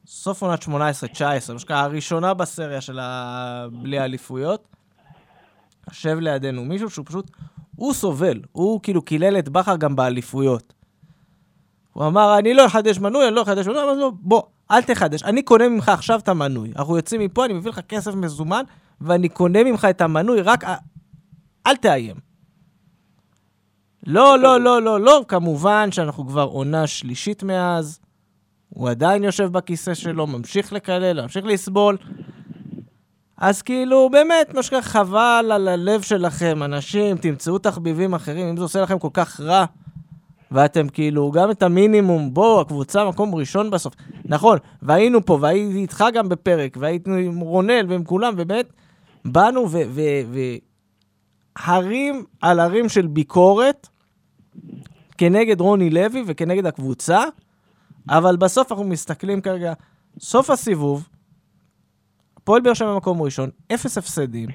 [0.06, 3.68] סוף עונת 18-19, מה שנקרא, הראשונה בסריה של ה...
[3.72, 4.68] בלי האליפויות,
[5.90, 7.32] יושב לידינו מישהו שהוא פשוט,
[7.76, 10.74] הוא סובל, הוא כאילו קילל את בכר גם באליפויות.
[11.94, 15.24] הוא אמר, אני לא אחדש מנוי, אני לא אחדש מנוי, אמרתי לו, בוא, אל תחדש,
[15.24, 16.72] אני קונה ממך עכשיו את המנוי.
[16.76, 18.64] אנחנו יוצאים מפה, אני מביא לך כסף מזומן,
[19.02, 20.64] ואני קונה ממך את המנוי, רק
[21.68, 22.16] אל תאיים.
[24.08, 28.00] לא, לא, לא, לא, לא, כמובן שאנחנו כבר עונה שלישית מאז,
[28.70, 31.98] הוא עדיין יושב בכיסא שלו, ממשיך לקלל, ממשיך לסבול.
[33.38, 38.64] אז כאילו, באמת, מה שקרה, חבל על הלב שלכם, אנשים, תמצאו תחביבים אחרים, אם זה
[38.64, 39.66] עושה לכם כל כך רע,
[40.52, 43.94] ואתם כאילו, גם את המינימום, בואו, הקבוצה מקום ראשון בסוף.
[44.26, 48.74] נכון, והיינו פה, והייתי איתך גם בפרק, והיינו עם רונל ועם כולם, ובאמת,
[49.26, 49.78] באנו ו...
[49.90, 50.02] ו,
[50.32, 50.40] ו
[51.56, 53.88] הרים על הרים של ביקורת
[55.18, 57.24] כנגד רוני לוי וכנגד הקבוצה,
[58.10, 59.74] אבל בסוף אנחנו מסתכלים כרגע,
[60.20, 61.10] סוף הסיבוב,
[62.38, 64.50] הפועל באר שבע במקום ראשון, אפס הפסדים,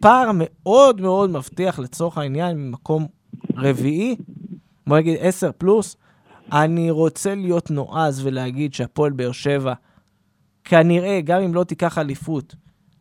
[0.00, 3.06] פער מאוד מאוד מבטיח לצורך העניין ממקום
[3.56, 4.16] רביעי,
[4.86, 5.96] בוא נגיד 10 פלוס.
[6.52, 9.74] אני רוצה להיות נועז ולהגיד שהפועל באר שבע,
[10.64, 12.54] כנראה, גם אם לא תיקח אליפות,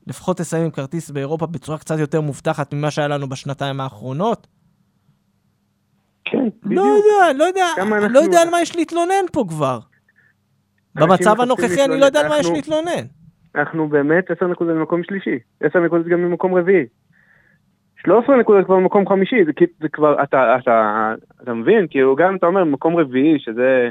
[0.07, 4.47] לפחות תסיים עם כרטיס באירופה בצורה קצת יותר מובטחת ממה שהיה לנו בשנתיים האחרונות.
[6.25, 6.71] כן, בדיוק.
[6.75, 9.79] לא יודע, לא יודע, לא אנחנו- יודע על מה יש להתלונן פה כבר.
[10.95, 13.03] במצב הנוכחי אני לא יודע על מה יש להתלונן.
[13.55, 16.85] אנחנו באמת 10 נקודות במקום שלישי, 10 נקודות גם במקום רביעי.
[18.01, 21.87] 13 נקודות כבר במקום חמישי, זה, זה כבר, אתה, אתה, אתה מבין?
[21.89, 23.89] כאילו גם אתה אומר מקום רביעי, שזה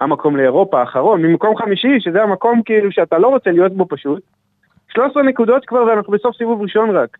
[0.00, 4.22] המקום לאירופה האחרון, ממקום חמישי, שזה המקום כאילו שאתה לא רוצה להיות בו פשוט.
[4.90, 7.18] 13 נקודות כבר ואנחנו בסוף סיבוב ראשון רק.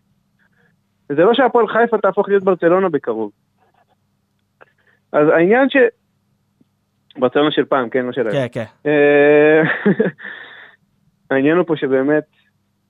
[1.09, 3.31] וזה לא שהפועל חיפה תהפוך להיות ברצלונה בקרוב.
[5.13, 5.75] אז העניין ש...
[7.17, 8.47] ברצלונה של פעם, כן, לא של היום.
[8.47, 8.89] כן, כן.
[8.89, 9.61] אה,
[11.31, 12.23] העניין הוא פה שבאמת,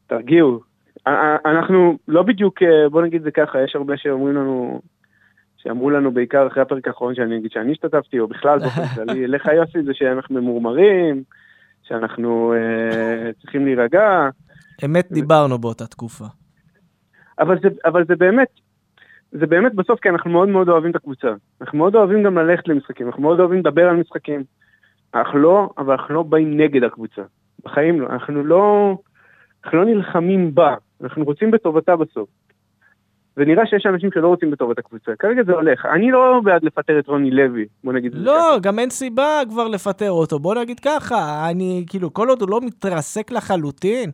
[0.08, 0.60] תרגיעו.
[1.06, 4.82] א- א- אנחנו לא בדיוק, אה, בוא נגיד זה ככה, יש הרבה שאומרים לנו,
[5.58, 9.46] שאמרו לנו בעיקר אחרי הפרק האחרון, שאני אגיד שאני השתתפתי, או בכלל באופן כללי, לך
[9.46, 11.24] יוסי זה שאנחנו ממורמרים,
[11.84, 14.30] שאנחנו אה, צריכים להירגע,
[14.86, 16.26] אמת דיברנו באותה תקופה.
[17.40, 18.48] אבל זה, אבל זה באמת,
[19.32, 21.28] זה באמת בסוף כי אנחנו מאוד מאוד אוהבים את הקבוצה.
[21.62, 24.44] אנחנו מאוד אוהבים גם ללכת למשחקים, אנחנו מאוד אוהבים לדבר על משחקים.
[25.16, 27.22] אנחנו לא, אבל אנחנו לא באים נגד הקבוצה.
[27.66, 28.08] בחיים לא.
[28.10, 28.96] אנחנו לא,
[29.66, 32.30] אנחנו לא נלחמים בה, אנחנו רוצים בטובתה בסוף.
[33.38, 35.12] ונראה שיש אנשים שלא רוצים בטובת הקבוצה.
[35.20, 35.86] כרגע זה הולך.
[35.86, 39.42] אני לא בעד לפטר את רוני לוי, בוא נגיד את זה לא, גם אין סיבה
[39.50, 40.40] כבר לפטר אותו.
[40.40, 44.12] בוא נגיד ככה, אני, כאילו, כל עוד הוא לא מתרסק לחלוטין,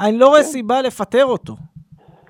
[0.00, 1.56] אני לא רואה סיבה לפטר אותו.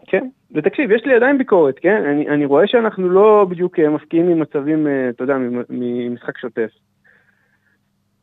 [0.06, 2.02] כן, ותקשיב, יש לי עדיין ביקורת, כן?
[2.04, 6.70] אני, אני רואה שאנחנו לא בדיוק אה, מפקיעים ממצבים, אה, אתה יודע, ממ- ממשחק שוטף.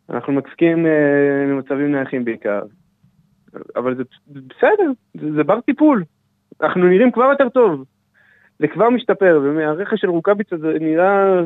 [0.10, 0.92] אנחנו מפקיעים אה,
[1.48, 2.62] ממצבים נייחים בעיקר.
[3.76, 6.04] אבל זה בסדר, זה, זה בר טיפול.
[6.62, 7.84] אנחנו נראים כבר יותר טוב.
[8.60, 11.42] זה כבר משתפר, ומהרכש של רוקאביצה זה נראה,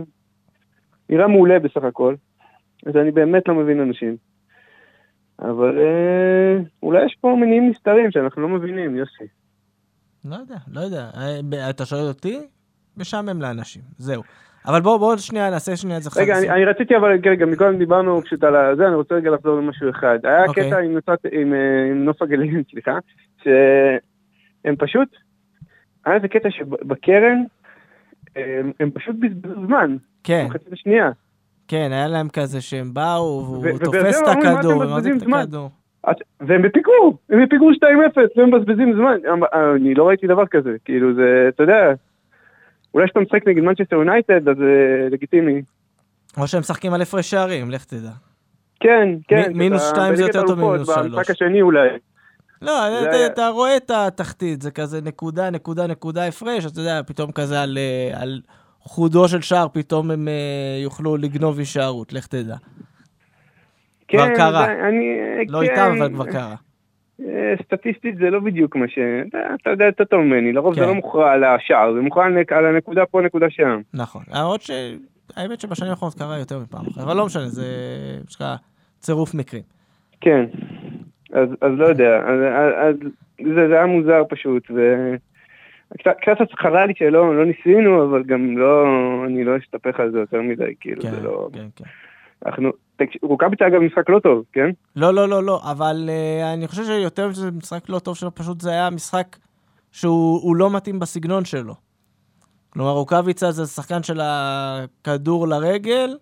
[1.09, 2.15] נראה מעולה בסך הכל.
[2.85, 4.15] אז אני באמת לא מבין אנשים.
[5.41, 9.23] אבל אה, אולי יש פה מניעים נסתרים שאנחנו לא מבינים, יוסי.
[10.25, 11.09] לא יודע, לא יודע.
[11.17, 12.39] אה, אתה שואל אותי?
[12.97, 14.23] משעמם לאנשים, זהו.
[14.65, 17.77] אבל בואו, בואו שנייה, נעשה שנייה את זה רגע, אני, אני רציתי אבל, רגע, מקודם
[17.77, 20.19] דיברנו פשוט על זה, אני רוצה רגע לחזור למשהו אחד.
[20.23, 20.67] היה אוקיי.
[20.67, 22.97] קטע עם, נוצת, עם, אה, עם נוף הגליל, סליחה,
[23.43, 25.09] שהם פשוט,
[26.05, 27.43] היה איזה קטע שבקרן,
[28.35, 31.11] הם, הם פשוט בזבזו זמן, כן, במחצית השנייה.
[31.69, 35.13] כן, היה להם כזה שהם באו, והוא תופס את שבע אומרים, "מה אתם הכדור, ומחזיק
[35.13, 35.69] מבזבזים את זמן?" הכדור.
[36.41, 39.17] והם בפיגור, הם בפיגור 2-0, והם מבזבזים זמן.
[39.33, 41.93] אמ- אני לא ראיתי דבר כזה, כאילו זה, אתה יודע,
[42.93, 45.61] אולי כשאתה משחק נגד מנצ'סטר יונייטד, אז זה לגיטימי.
[46.37, 48.11] או שהם משחקים על הפרש שערים, לך תדע.
[48.79, 49.51] כן, כן.
[49.55, 51.07] מינוס שאתה שתיים זה בליגת יותר טוב ממינוס שלוש.
[51.07, 51.89] במשחק השני אולי.
[52.61, 57.01] לא, זה אתה, אתה רואה את התחתית, זה כזה נקודה, נקודה, נקודה הפרש, אתה יודע,
[57.07, 58.41] פתאום כזה על, אה, על
[58.79, 60.33] חודו של שער, פתאום הם אה,
[60.83, 62.55] יוכלו לגנוב הישארות, לך תדע.
[64.07, 64.65] כבר כן, קרה.
[64.65, 65.05] זה- אני,
[65.47, 66.55] לא כן, איתם, אבל כבר קרה.
[67.19, 68.99] אה, סטטיסטית זה לא בדיוק מה ש...
[69.61, 70.87] אתה- יודע יותר טוב ממני, לרוב זה כן.
[70.87, 73.81] לא מוכרע על השער, זה מוכרע על הנקודה פה, נקודה שם.
[73.93, 74.23] נכון.
[74.33, 74.71] למרות ש...
[75.35, 77.65] האמת שבשנים האחרונות קרה יותר מפעם אחת, אבל לא משנה, זה
[78.29, 78.45] יש לך
[78.99, 79.63] צירוף מקרים.
[80.21, 80.45] כן,
[81.33, 82.95] אז אז לא יודע, אז- אז- אז
[83.55, 84.81] זה זה היה מוזר פשוט, ו...
[85.97, 88.85] קצת קצת חרה לי שלא לא ניסינו, אבל גם לא,
[89.25, 91.49] אני לא אסתפך על זה יותר מדי, כאילו, כן, זה לא...
[91.53, 91.85] כן, כן.
[92.45, 92.71] אנחנו...
[93.21, 94.69] רוקאביצה אגב משחק לא טוב, כן?
[94.95, 98.61] לא, לא, לא, לא, אבל uh, אני חושב שיותר שזה משחק לא טוב שלו, פשוט
[98.61, 99.37] זה היה משחק
[99.91, 101.73] שהוא הוא לא מתאים בסגנון שלו.
[102.69, 106.17] כלומר, רוקאביצה זה שחקן של הכדור לרגל,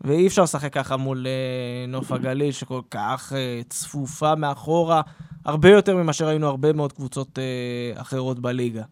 [0.00, 5.02] ואי אפשר לשחק ככה מול uh, נוף הגליל, שכל כך uh, צפופה מאחורה,
[5.44, 8.82] הרבה יותר ממה שראינו הרבה מאוד קבוצות uh, אחרות בליגה.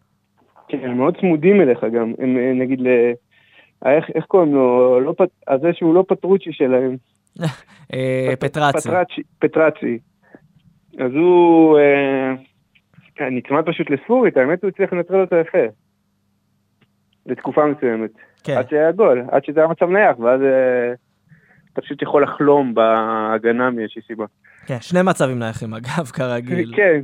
[0.67, 2.87] כן, הם מאוד צמודים אליך גם, הם אה, נגיד ל...
[3.85, 4.99] איך, איך קוראים לו?
[4.99, 5.29] לא פט...
[5.47, 6.95] הזה שהוא לא פטרוצ'י שלהם.
[7.93, 8.89] אה, פטרצי.
[8.89, 9.21] פטרצ'י.
[9.39, 9.99] פטרצי.
[10.99, 15.65] אז הוא אה, נצמד פשוט לספורית, האמת הוא הצליח לנטרל אותו יפה.
[17.25, 18.11] לתקופה מסוימת.
[18.43, 20.93] כן, עד שהיה גול, עד שזה היה מצב נייח, ואז אה,
[21.73, 24.25] אתה פשוט יכול לחלום בהגנה מאיזושהי סיבה.
[24.65, 26.73] כן, שני מצבים נייחים, אגב, כרגיל.
[26.75, 27.01] כן.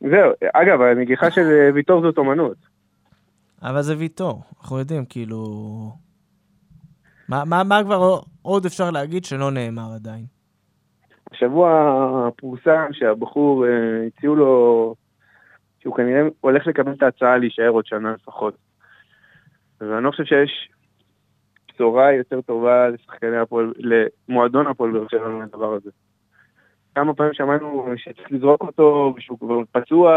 [0.00, 2.56] זהו, אגב, הנגיחה של אה, ויטור זאת אומנות.
[3.62, 5.44] אבל זה ויטור, אנחנו יודעים, כאילו...
[7.28, 10.24] מה, מה, מה כבר עוד אפשר להגיד שלא נאמר עדיין?
[11.32, 14.94] השבוע פורסם שהבחור, אה, הציעו לו
[15.80, 18.54] שהוא כנראה הולך לקבל את ההצעה להישאר עוד שנה לפחות.
[19.80, 20.68] ואני לא חושב שיש
[21.74, 23.72] בשורה יותר טובה לשחקני הפועל,
[24.28, 25.90] למועדון הפועל באר שבע מהדבר הזה.
[26.94, 30.10] כמה פעמים שמענו שצריך לזרוק אותו, ושהוא כבר פצוע,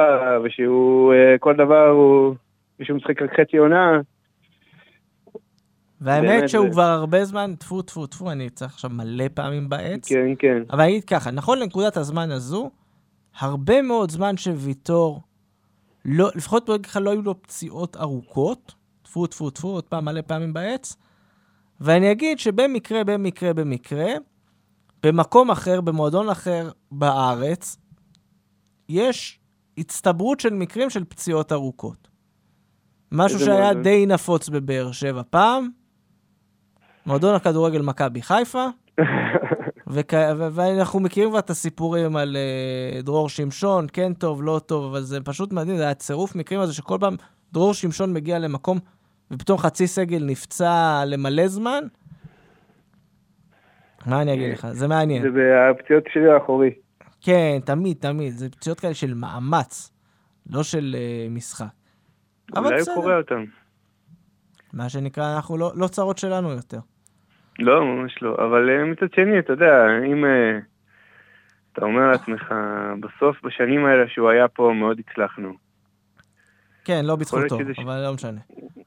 [0.45, 2.35] ושהוא אה, כל דבר הוא...
[2.79, 3.99] ושהוא משחק רק חצי עונה.
[6.01, 10.09] והאמת שהוא זה- כבר הרבה זמן, טפו טפו טפו, אני צריך עכשיו מלא פעמים בעץ.
[10.09, 10.63] כן, כן.
[10.71, 12.69] אבל אני אגיד ככה, נכון לנקודת הזמן הזו,
[13.39, 15.21] הרבה מאוד זמן שוויטור,
[16.05, 20.21] לא, לפחות נגיד לך, לא היו לו פציעות ארוכות, טפו טפו טפו, עוד פעם מלא
[20.21, 20.97] פעמים בעץ,
[21.81, 24.05] ואני אגיד שבמקרה, במקרה, במקרה,
[25.03, 27.77] במקום אחר, במועדון אחר בארץ,
[28.89, 29.39] יש
[29.77, 32.07] הצטברות של מקרים של פציעות ארוכות.
[33.11, 33.83] משהו שהיה מועדון?
[33.83, 35.69] די נפוץ בבאר שבע פעם,
[37.05, 38.65] מועדון הכדורגל מכבי חיפה,
[39.93, 40.13] וכ...
[40.37, 45.01] ו- ואנחנו מכירים כבר את הסיפורים על uh, דרור שמשון, כן טוב, לא טוב, אבל
[45.01, 47.15] זה פשוט מדהים, זה היה צירוף מקרים הזה שכל פעם
[47.53, 48.79] דרור שמשון מגיע למקום
[49.31, 51.83] ופתאום חצי סגל נפצע למלא זמן.
[54.07, 54.67] מה אני אגיד לך?
[54.71, 55.21] זה מעניין.
[55.23, 56.73] זה בפציעות שלי האחורי.
[57.21, 58.33] כן, תמיד, תמיד.
[58.33, 59.91] זה פציעות כאלה של מאמץ,
[60.49, 61.65] לא של uh, משחק.
[62.55, 62.95] אבל אולי הוא.
[62.95, 63.43] קורא אותם.
[64.73, 66.79] מה שנקרא, אנחנו לא, לא צרות שלנו יותר.
[67.59, 68.35] לא, ממש לא.
[68.35, 69.73] אבל אה, מצד שני, אתה יודע,
[70.11, 70.59] אם אה,
[71.73, 72.53] אתה אומר לעצמך,
[72.99, 75.53] בסוף, בשנים האלה שהוא היה פה, מאוד הצלחנו.
[76.85, 78.39] כן, לא בזכותו, שזה ש- אבל לא משנה.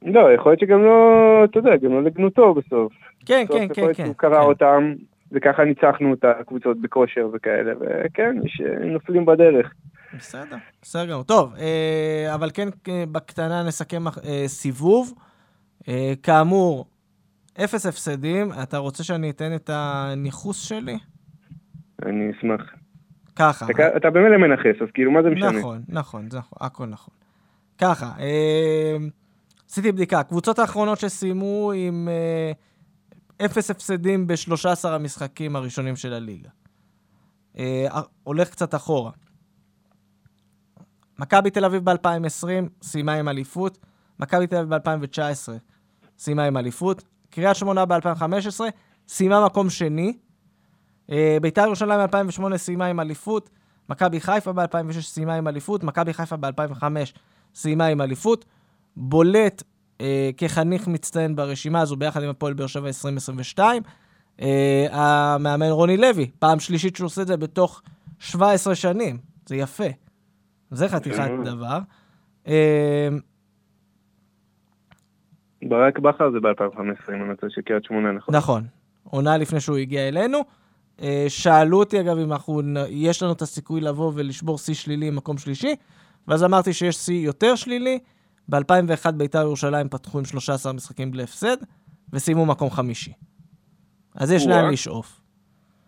[0.02, 1.00] לא, יכול להיות שגם לא,
[1.44, 2.92] אתה יודע, גם לא לגנותו בסוף.
[3.26, 4.12] כן, כן, כן, כן.
[4.16, 4.46] קרא כן.
[4.46, 4.92] אותם,
[5.32, 8.60] וככה ניצחנו את הקבוצות בכושר וכאלה, וכן, יש
[8.92, 9.72] נופלים בדרך.
[10.16, 11.22] בסדר, בסדר גמור.
[11.24, 14.12] טוב, אה, אבל כן, אה, בקטנה נסכם אה,
[14.46, 15.14] סיבוב.
[16.22, 16.86] כאמור,
[17.64, 18.48] אפס הפסדים.
[18.62, 20.98] אתה רוצה שאני אתן את הניכוס שלי?
[22.06, 22.60] אני אשמח.
[23.36, 23.66] ככה.
[23.70, 25.50] אתה- אתה במילא מנכס, אז כאילו, מה זה משנה?
[25.58, 27.14] נכון, נכון, זה נכון, הכל נכון.
[27.78, 28.96] ככה, אה,
[29.70, 30.18] עשיתי בדיקה.
[30.18, 32.52] הקבוצות האחרונות שסיימו עם אה,
[33.44, 36.49] אפס הפסדים ב-13 המשחקים הראשונים של הליגה.
[37.59, 37.87] אה,
[38.22, 39.11] הולך קצת אחורה.
[41.18, 43.79] מכבי תל אביב ב-2020 סיימה עם אליפות,
[44.20, 45.49] מכבי תל אביב ב-2019
[46.18, 48.61] סיימה עם אליפות, קריית שמונה ב-2015
[49.09, 50.18] סיימה מקום שני,
[51.11, 53.51] אה, בית"ר ירושלים ב-2008 סיימה עם אליפות,
[53.88, 56.85] מכבי חיפה ב-2006 סיימה עם אליפות, מכבי חיפה ב-2005
[57.55, 58.44] סיימה עם אליפות,
[58.96, 59.62] בולט
[60.00, 63.82] אה, כחניך מצטיין ברשימה הזו ביחד עם הפועל באר שבע 2022.
[64.40, 67.82] אה, המאמן רוני לוי, פעם שלישית שהוא עושה את זה בתוך
[68.18, 69.88] 17 שנים, זה יפה.
[70.70, 71.44] זה חתיכת כן.
[71.44, 71.78] דבר.
[72.46, 73.09] אה,
[75.62, 78.35] ברק בכר זה ב-2015, אם אני רוצה שקריית שמונה נכון.
[78.35, 78.64] נכון,
[79.04, 80.38] עונה לפני שהוא הגיע אלינו.
[81.02, 85.16] אה, שאלו אותי, אגב, אם אנחנו, יש לנו את הסיכוי לבוא ולשבור שיא שלילי עם
[85.16, 85.76] מקום שלישי,
[86.28, 87.98] ואז אמרתי שיש שיא יותר שלילי.
[88.48, 91.56] ב-2001 בית"ר ירושלים פתחו עם 13 משחקים בלי הפסד,
[92.12, 93.12] וסיימו מקום חמישי.
[94.14, 94.62] אז יש או-אה.
[94.62, 95.21] לאן לשאוף.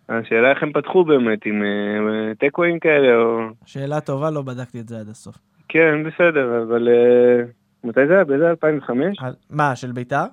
[0.09, 3.39] השאלה איך הם פתחו באמת, עם אה, תיקואים כאלה, או...
[3.67, 5.39] שאלה טובה, לא בדקתי את זה עד הסוף.
[5.69, 6.89] כן, בסדר, אבל...
[6.89, 7.45] אה,
[7.85, 8.25] מתי זה היה?
[8.25, 9.17] באיזה 2005?
[9.19, 10.25] על- מה, של בית"ר?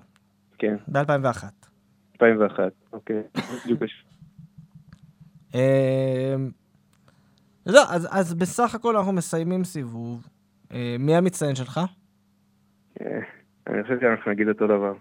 [0.57, 1.43] כן, ב-2001.
[2.21, 3.21] 2001, אוקיי.
[3.63, 3.83] בדיוק
[5.55, 6.35] אה,
[7.65, 10.27] זהו, אז, בסך הכל אנחנו מסיימים סיבוב.
[10.73, 11.79] אה, מי המצטיין שלך?
[13.01, 13.19] אה,
[13.67, 14.93] אני חושב שאנחנו נגיד אותו דבר.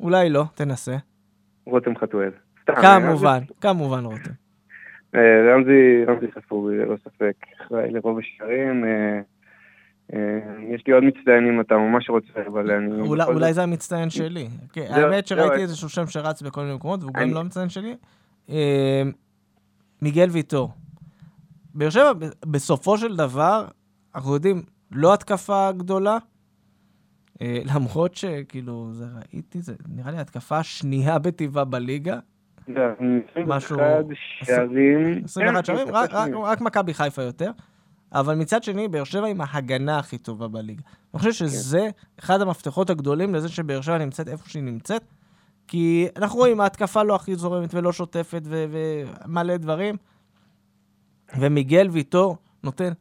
[0.00, 0.96] אולי לא, תנסה.
[1.66, 2.30] רותם חתואל.
[2.68, 4.30] אה, כמובן, כמובן רותם.
[5.14, 8.84] אה, רמזי, רמזי ספורי, ללא ספק, אחראי לרוב השערים.
[8.84, 9.20] אה,
[10.74, 13.00] יש לי עוד מצטיין אם אתה ממש רוצה, אבל אני...
[13.00, 14.48] אולי, זה המצטיין שלי.
[14.72, 17.96] כן, האמת שראיתי איזשהו שם שרץ בכל מיני מקומות, והוא גם לא המצטיין שלי.
[20.02, 20.70] מיגל ויטור.
[21.74, 22.12] באר שבע,
[22.46, 23.66] בסופו של דבר,
[24.14, 24.62] אנחנו יודעים,
[24.92, 26.18] לא התקפה גדולה, אה,
[27.40, 32.18] למרות שכאילו, זה ראיתי, זה נראה לי התקפה שנייה בטבעה בליגה.
[33.46, 33.76] משהו...
[33.76, 34.04] 21
[34.42, 35.24] שערים.
[35.24, 35.94] 21 שערים,
[36.44, 37.50] רק מכבי חיפה יותר.
[38.12, 40.82] אבל מצד שני, באר שבע עם ההגנה הכי טובה בליגה.
[41.14, 45.02] אני חושב שזה אחד המפתחות הגדולים לזה שבאר שבע נמצאת איפה שהיא נמצאת.
[45.68, 49.96] כי אנחנו רואים, ההתקפה לא הכי זורמת ולא שוטפת ומלא דברים.
[51.38, 52.92] ומיגל ויטור נותן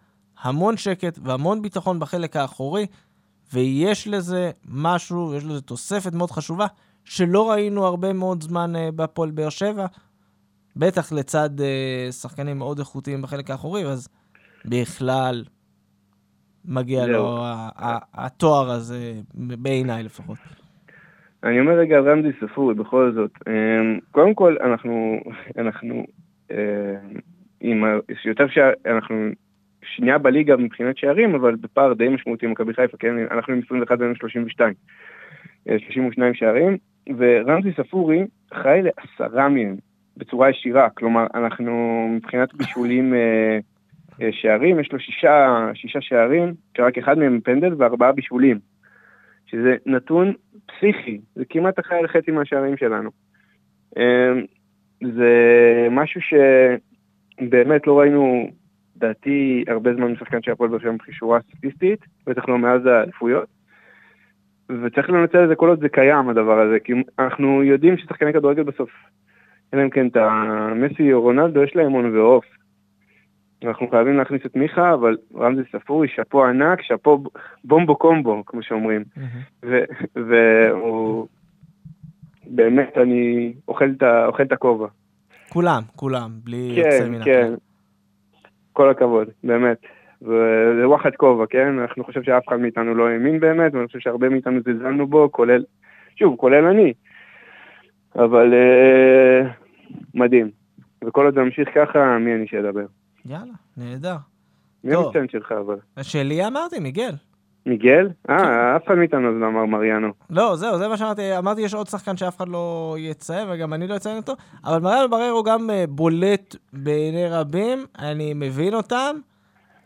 [0.41, 2.87] המון שקט והמון ביטחון בחלק האחורי,
[3.53, 6.65] ויש לזה משהו, יש לזה תוספת מאוד חשובה,
[7.03, 9.85] שלא ראינו הרבה מאוד זמן uh, בהפועל באר שבע,
[10.75, 14.09] בטח לצד uh, שחקנים מאוד איכותיים בחלק האחורי, אז
[14.65, 15.43] בכלל
[16.65, 17.43] מגיע לו
[18.13, 20.37] התואר הזה, בעיניי לפחות.
[21.43, 23.31] אני אומר רגע רמזי ספורי, בכל זאת.
[23.47, 25.19] אמ, קודם כל, אנחנו,
[25.57, 26.05] אנחנו,
[27.61, 27.83] עם,
[28.25, 29.29] יותר שאנחנו
[29.83, 33.15] שנייה בליגה מבחינת שערים, אבל בפער די משמעותי עם מכבי חיפה, כן?
[33.31, 34.73] אנחנו עם 21 והם 32.
[35.77, 36.77] 32 שערים,
[37.17, 39.75] ורמזי ספורי חי לעשרה מהם
[40.17, 43.59] בצורה ישירה, כלומר, אנחנו מבחינת בישולים אה,
[44.21, 48.59] אה, שערים, יש לו שישה, שישה שערים, שרק אחד מהם פנדל וארבעה בישולים,
[49.45, 50.33] שזה נתון
[50.65, 53.09] פסיכי, זה כמעט אחרי חצי מהשערים שלנו.
[53.97, 54.31] אה,
[55.01, 55.33] זה
[55.91, 56.21] משהו
[57.41, 58.49] שבאמת לא ראינו
[59.03, 63.47] לדעתי הרבה זמן משחקן של הפועל באר שבע מבחינת שורה סטטיסטית, בטח לא מאז האליפויות.
[64.69, 68.63] וצריך לנצל את זה כל עוד זה קיים הדבר הזה, כי אנחנו יודעים ששחקני כדורגל
[68.63, 68.89] בסוף,
[69.73, 72.45] אלא אם כן את המסי או רונלדו, יש להם הון ועוף.
[73.63, 77.23] אנחנו חייבים להכניס את מיכה, אבל רמזי ספורי, שאפו ענק, שאפו
[77.63, 79.03] בומבו קומבו, כמו שאומרים.
[80.15, 81.27] והוא,
[82.45, 83.89] באמת, אני אוכל
[84.41, 84.87] את הכובע.
[85.49, 87.33] כולם, כולם, בלי כן, יוצא מן הכלל.
[87.33, 87.68] כן, כן.
[88.79, 89.77] כל הכבוד, באמת.
[90.21, 91.79] וזה וואחד כובע, כן?
[91.79, 95.63] אנחנו חושבים שאף אחד מאיתנו לא האמין באמת, ואני חושב שהרבה מאיתנו זלזלנו בו, כולל,
[96.15, 96.93] שוב, כולל אני.
[98.15, 99.51] אבל אה,
[100.13, 100.51] מדהים.
[101.03, 102.85] וכל עוד זה ממשיך ככה, מי אני שידבר?
[103.25, 104.15] יאללה, נהדר.
[104.83, 105.77] מי המצטיין שלך אבל?
[106.01, 107.13] שלי אמרתי, מיגל.
[107.65, 108.09] מיגל?
[108.29, 108.43] אה, כן.
[108.75, 110.07] אף אחד מאיתנו לא אמר מריאנו.
[110.29, 111.37] לא, זהו, זה מה שאמרתי.
[111.37, 114.33] אמרתי, יש עוד שחקן שאף אחד לא יציין, וגם אני לא אציין אותו,
[114.65, 119.15] אבל מריאנו בררו גם אה, בולט בעיני רבים, אני מבין אותם.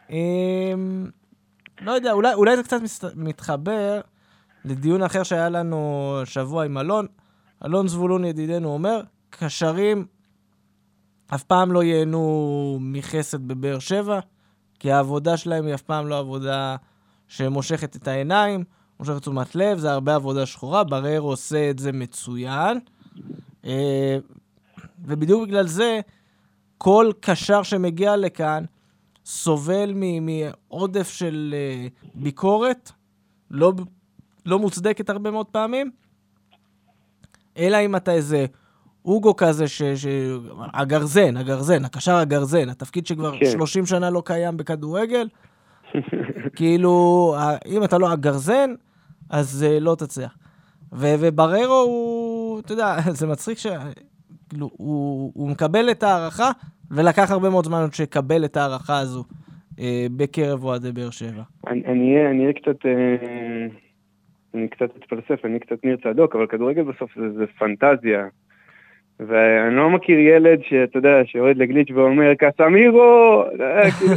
[0.09, 1.05] אמ,
[1.81, 2.81] לא יודע, אולי, אולי זה קצת
[3.15, 4.01] מתחבר
[4.65, 7.05] לדיון אחר שהיה לנו שבוע עם אלון.
[7.65, 10.05] אלון זבולון ידידנו אומר, קשרים
[11.35, 14.19] אף פעם לא ייהנו מחסד בבאר שבע,
[14.79, 16.75] כי העבודה שלהם היא אף פעם לא עבודה...
[17.35, 18.63] שמושכת את העיניים,
[18.99, 22.79] מושכת תשומת לב, זה הרבה עבודה שחורה, ברר עושה את זה מצוין.
[23.65, 24.17] אה,
[25.05, 25.99] ובדיוק בגלל זה,
[26.77, 28.63] כל קשר שמגיע לכאן
[29.25, 32.91] סובל מעודף של אה, ביקורת,
[33.51, 33.73] לא,
[34.45, 35.91] לא מוצדקת הרבה מאוד פעמים,
[37.57, 38.45] אלא אם אתה איזה
[39.05, 40.05] אוגו כזה, ש, ש...
[40.73, 43.51] הגרזן, הגרזן, הקשר הגרזן, התפקיד שכבר כן.
[43.51, 45.27] 30 שנה לא קיים בכדורגל,
[46.55, 47.35] כאילו,
[47.65, 48.73] אם אתה לא הגרזן,
[49.29, 50.37] אז uh, לא תצליח.
[50.91, 53.67] ובררו הוא, אתה יודע, זה מצחיק ש...
[54.49, 56.51] כאילו, הוא, הוא מקבל את ההערכה,
[56.91, 59.23] ולקח הרבה מאוד זמן עוד שיקבל את ההערכה הזו
[59.79, 61.43] אה, בקרב אוהדי באר שבע.
[61.67, 63.67] אני אהיה קצת, אה,
[64.53, 68.27] אני קצת אתפלסף, אני קצת ניר צדוק, אבל כדורגל בסוף זה, זה פנטזיה.
[69.19, 73.43] ואני לא מכיר ילד שאתה יודע, שיורד לגליץ' ואומר, קסמירו!
[73.61, 74.13] אה, כאילו,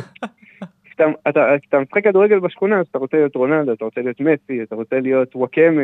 [0.97, 4.63] כשאתה אתה, אתה משחק כדורגל בשכונה, אז אתה רוצה להיות רונלדו, אתה רוצה להיות מסי,
[4.63, 5.83] אתה רוצה להיות וואקמה,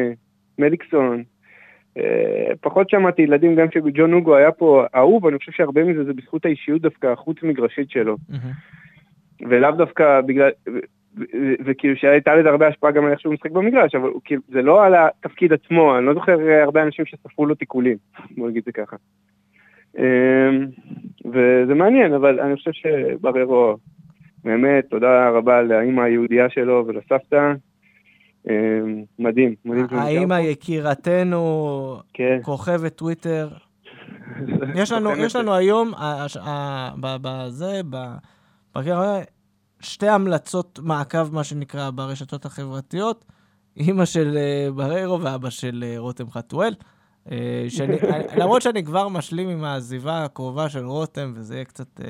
[0.59, 1.23] מליקסון.
[1.99, 6.13] אה, פחות שמעתי ילדים, גם כשג'ון הוגו היה פה אהוב, אני חושב שהרבה מזה זה
[6.13, 8.17] בזכות האישיות דווקא החוץ-מגרשית שלו.
[9.49, 10.51] ולאו דווקא בגלל,
[11.65, 14.85] וכאילו שהייתה לזה הרבה השפעה גם על איך שהוא משחק במגרש, אבל כאילו, זה לא
[14.85, 17.97] על התפקיד עצמו, אני לא זוכר הרבה אנשים שספרו לו תיקולים,
[18.37, 18.97] בוא נגיד זה ככה.
[19.99, 20.51] אה,
[21.25, 23.77] וזה מעניין, אבל אני חושב שבררו
[24.45, 27.53] באמת, תודה רבה לאימא היהודייה שלו ולסבתא.
[28.49, 29.87] אמ, מדהים, מדהים.
[29.91, 32.39] האימא יקירתנו, כן.
[32.43, 33.49] כוכבת טוויטר.
[34.81, 35.93] יש לנו, יש לנו היום,
[37.01, 37.81] בזה,
[39.81, 43.25] שתי המלצות מעקב, מה שנקרא, ברשתות החברתיות.
[43.77, 46.75] אימא של אה, בררו ואבא של אה, רותם חתואל.
[47.31, 47.67] אה,
[48.39, 52.01] למרות שאני כבר משלים עם העזיבה הקרובה של רותם, וזה יהיה קצת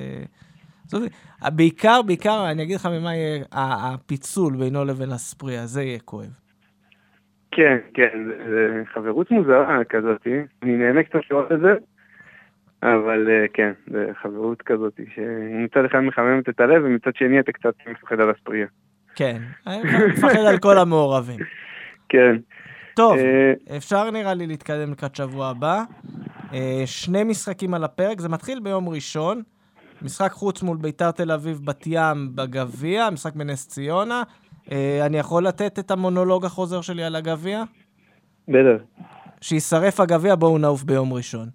[1.56, 6.38] בעיקר, בעיקר, אני אגיד לך ממה יהיה הפיצול בינו לבין הספריה, זה יהיה כואב.
[7.50, 10.26] כן, כן, זה, חברות מוזרה כזאת,
[10.62, 11.74] אני נהנה קצת לראות את זה,
[12.82, 17.74] אבל אה, כן, זה חברות כזאת, שמצד אחד מחממת את הלב, ומצד שני אתה קצת
[17.86, 18.66] מפחד על הספריה.
[19.14, 19.36] כן,
[20.08, 21.40] מפחד על כל המעורבים.
[22.08, 22.36] כן.
[22.96, 25.82] טוב, אה, אפשר נראה לי להתקדם לקראת שבוע הבא.
[26.54, 29.42] אה, שני משחקים על הפרק, זה מתחיל ביום ראשון.
[30.04, 34.22] משחק חוץ מול ביתר תל אביב בת ים בגביע, משחק בנס ציונה.
[34.72, 37.62] אה, אני יכול לתת את המונולוג החוזר שלי על הגביע?
[38.48, 38.84] בטח.
[39.40, 41.48] שישרף הגביע, בואו נעוף ביום ראשון.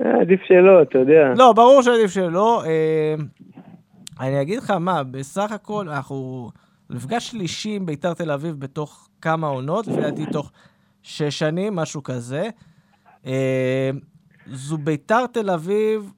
[0.00, 1.32] אה, עדיף שלא, אתה יודע.
[1.36, 2.64] לא, ברור שעדיף שלא.
[2.66, 3.14] אה,
[4.20, 6.50] אני אגיד לך מה, בסך הכל אנחנו...
[6.90, 10.52] מפגש שלישי עם ביתר תל אביב בתוך כמה עונות, לפי דעתי תוך
[11.02, 12.48] שש שנים, משהו כזה.
[14.46, 16.12] זו ביתר תל אביב,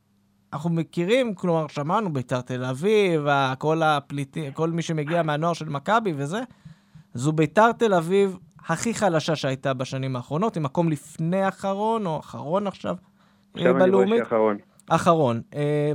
[0.52, 3.26] אנחנו מכירים, כלומר, שמענו ביתר תל אביב,
[3.58, 6.40] כל הפליטים, כל מי שמגיע מהנוער של מכבי וזה,
[7.14, 8.36] זו ביתר תל אביב
[8.66, 12.96] הכי חלשה שהייתה בשנים האחרונות, עם מקום לפני אחרון, או אחרון עכשיו,
[13.54, 14.24] עכשיו אני רואה בלאומית.
[14.24, 14.56] שאחרון.
[14.88, 15.40] אחרון.
[15.54, 15.92] אה,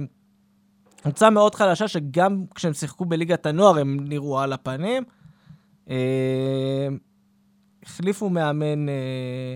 [1.02, 5.04] קבוצה מאוד חלשה, שגם כשהם שיחקו בליגת הנוער הם נראו על הפנים.
[5.90, 6.88] אה,
[7.84, 9.56] החליפו מאמן אה,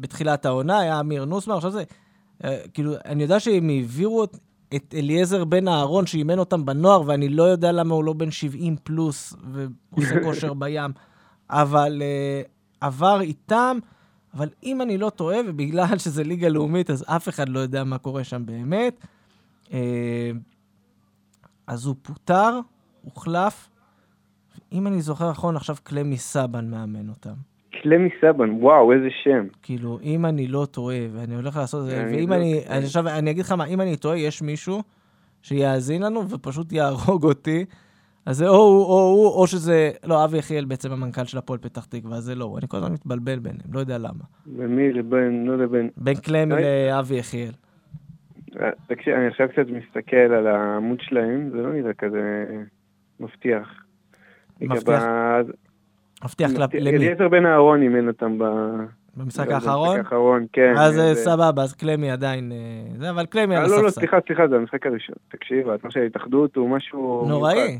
[0.00, 1.84] בתחילת העונה, היה אמיר נוסמן, עכשיו זה...
[2.44, 4.38] אה, כאילו, אני יודע שהם העבירו את,
[4.74, 8.76] את אליעזר בן אהרון, שאימן אותם בנוער, ואני לא יודע למה הוא לא בן 70
[8.82, 10.90] פלוס ועושה כושר בים,
[11.50, 12.42] אבל אה,
[12.80, 13.78] עבר איתם.
[14.34, 17.98] אבל אם אני לא טועה, ובגלל שזה ליגה לאומית, אז אף אחד לא יודע מה
[17.98, 19.06] קורה שם באמת.
[19.72, 20.30] אה,
[21.66, 22.60] אז הוא פוטר,
[23.02, 23.68] הוחלף,
[24.72, 27.34] אם אני זוכר נכון, עכשיו קלמי סבן מאמן אותם.
[27.82, 29.46] קלמי סבן, וואו, איזה שם.
[29.62, 33.08] כאילו, אם אני לא טועה, ואני הולך לעשות את זה, ואם לא- אני, אני עכשיו,
[33.08, 34.82] אני אגיד לך מה, אם אני טועה, יש מישהו
[35.42, 37.64] שיאזין לנו ופשוט יהרוג אותי,
[38.26, 41.58] אז זה או הוא או הוא, או שזה, לא, אבי יחיאל בעצם המנכ"ל של הפועל
[41.58, 42.58] פתח תקווה, זה לא הוא.
[42.58, 44.24] אני כל הזמן מתבלבל ביניהם, לא יודע למה.
[44.46, 45.90] ומי לבין, לא לבין.
[45.96, 46.88] בין קלמי אוקיי.
[46.90, 47.52] לאבי יחיאל.
[48.60, 52.44] אה, תקשיב, אני עכשיו קצת מסתכל על העמוד שלהם, זה לא נראה כזה
[53.20, 53.68] מבטיח.
[54.60, 55.02] מבטיח?
[56.24, 56.96] מבטיח כלפ- למי?
[56.96, 58.44] אליעזר בן אהרון אימן אותם ב...
[59.16, 59.88] במשחק האחרון?
[59.96, 60.72] במשחק האחרון, כן.
[60.76, 62.52] אז אה, זה- סבבה, אז קלמי עדיין...
[62.52, 62.58] אה,
[62.98, 64.00] זה, אבל קלמי על אה, לא, לא, הספסל.
[64.00, 65.14] סליחה, סליחה, זה המשחק הראשון.
[65.28, 67.24] תקשיב, האתר של ההתאחדות הוא משהו...
[67.28, 67.78] נוראי.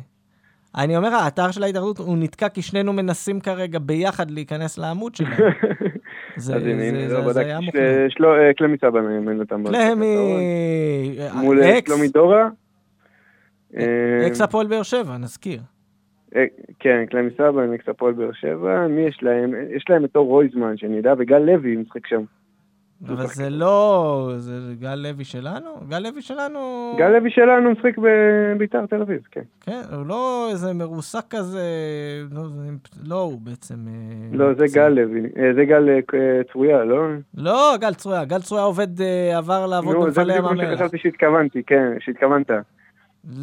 [0.76, 5.32] אני אומר, האתר של ההתאחדות, הוא נתקע כי שנינו מנסים כרגע ביחד להיכנס לעמוד שלהם.
[6.36, 6.58] זה
[8.18, 8.32] לא.
[8.34, 9.64] היה אה, קלמי סבן אימן אותם.
[9.64, 10.16] קלמי...
[11.34, 12.48] מול אה, שלומי דורה.
[13.76, 15.60] אה, אקס הפועל באר שבע, נזכיר.
[16.36, 16.44] אה,
[16.78, 18.86] כן, קלמי סבן, אקס הפועל באר שבע.
[18.86, 19.52] מי יש להם?
[19.76, 22.22] יש להם את אור רויזמן, שאני יודע, וגל לוי משחק שם.
[23.08, 24.32] אבל זה לא...
[24.36, 25.70] זה גל לוי שלנו?
[25.88, 26.92] גל לוי שלנו...
[26.98, 29.40] גל לוי שלנו משחק בביתר תל אביב, כן.
[29.60, 31.62] כן, הוא לא איזה מרוסק כזה...
[32.30, 32.68] לא, זה-
[33.04, 33.74] לא הוא בעצם...
[33.88, 35.20] אה, לא, זה זה- גל לוי.
[35.20, 35.88] אה, זה גל
[36.52, 37.02] צרויה, לא?
[37.36, 38.24] לא, גל צרויה.
[38.24, 38.88] גל צרויה עובד,
[39.36, 40.78] עבר לעבוד נו, זה במפעלי בדיוק ים מה המלח.
[40.78, 42.50] שחשבתי שהתכוונתי, כן, שהתכוונת.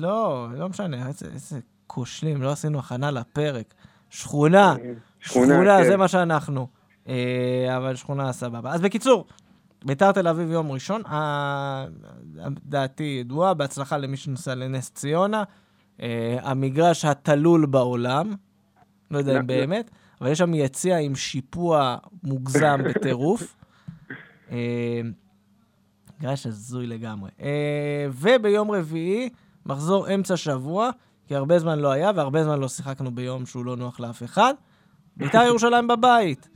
[0.02, 1.56] לא, לא משנה, איזה
[1.94, 3.74] כושלים, לא עשינו הכנה לפרק.
[4.10, 4.76] שכונה,
[5.20, 5.88] שכונה, שכונה, כן.
[5.90, 6.68] זה מה שאנחנו.
[7.08, 7.16] אה,
[7.78, 8.72] אבל שכונה סבבה.
[8.74, 9.26] אז בקיצור,
[9.86, 11.86] ביתר תל אביב יום ראשון, ה-
[12.66, 15.44] דעתי ידועה, בהצלחה למי שנוסע לנס ציונה.
[16.02, 18.34] אה, המגרש התלול בעולם,
[19.12, 23.56] לא יודע אם באמת, אבל יש שם יציע עם שיפוע מוגזם בטירוף.
[24.52, 25.02] אה,
[26.20, 27.30] מגרש הזוי לגמרי.
[27.42, 29.30] אה, וביום רביעי,
[29.66, 30.90] מחזור אמצע שבוע,
[31.30, 34.54] כי הרבה זמן לא היה, והרבה זמן לא שיחקנו ביום שהוא לא נוח לאף אחד.
[35.18, 36.50] ביתר ירושלים בבית.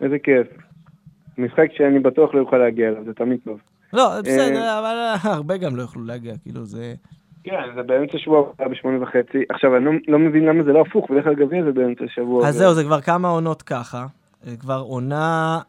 [0.00, 0.46] איזה כיף.
[1.38, 3.60] משחק שאני בטוח לא יוכל להגיע אליו, זה תמיד טוב.
[3.92, 6.94] לא, בסדר, אבל הרבה גם לא יוכלו להגיע, כאילו זה...
[7.44, 9.38] כן, זה באמצע שבוע בשמונה וחצי.
[9.48, 12.48] עכשיו, אני לא, לא מבין למה זה לא הפוך, בדרך כלל גביע זה באמצע שבוע.
[12.48, 14.06] אז ו- זהו, זה כבר כמה עונות ככה.
[14.42, 15.60] זה כבר עונה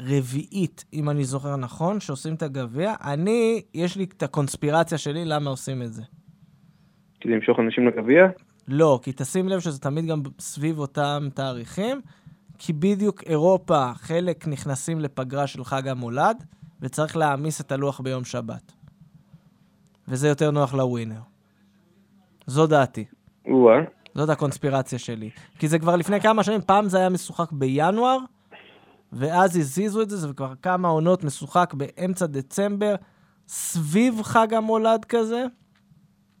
[0.00, 2.94] רביעית, אם אני זוכר נכון, שעושים את הגביע.
[3.04, 6.02] אני, יש לי את הקונספירציה שלי למה עושים את זה.
[7.20, 8.26] כדי למשוך אנשים לגביע?
[8.68, 12.00] לא, כי תשים לב שזה תמיד גם סביב אותם תאריכים,
[12.58, 16.44] כי בדיוק אירופה, חלק נכנסים לפגרה של חג המולד,
[16.80, 18.72] וצריך להעמיס את הלוח ביום שבת.
[20.08, 21.20] וזה יותר נוח לווינר.
[22.46, 23.04] זו דעתי.
[23.46, 23.80] או-אה.
[24.14, 25.30] זאת הקונספירציה שלי.
[25.58, 28.18] כי זה כבר לפני כמה שנים, פעם זה היה משוחק בינואר,
[29.12, 32.94] ואז הזיזו את זה, זה כבר כמה עונות משוחק באמצע דצמבר,
[33.48, 35.44] סביב חג המולד כזה.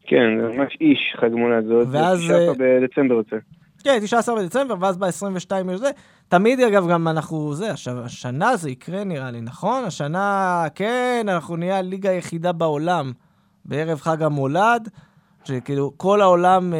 [0.06, 3.36] כן, זה ממש איש חג מולד, ואז, 19 אה, בדצמבר יוצא.
[3.84, 5.90] כן, 19 בדצמבר, ואז ב-22 יש זה.
[6.28, 9.84] תמיד, אגב, גם אנחנו, זה, עכשיו, השנה זה יקרה נראה לי, נכון?
[9.84, 13.12] השנה, כן, אנחנו נהיה הליגה היחידה בעולם
[13.64, 14.88] בערב חג המולד,
[15.44, 16.78] שכאילו כל העולם אה,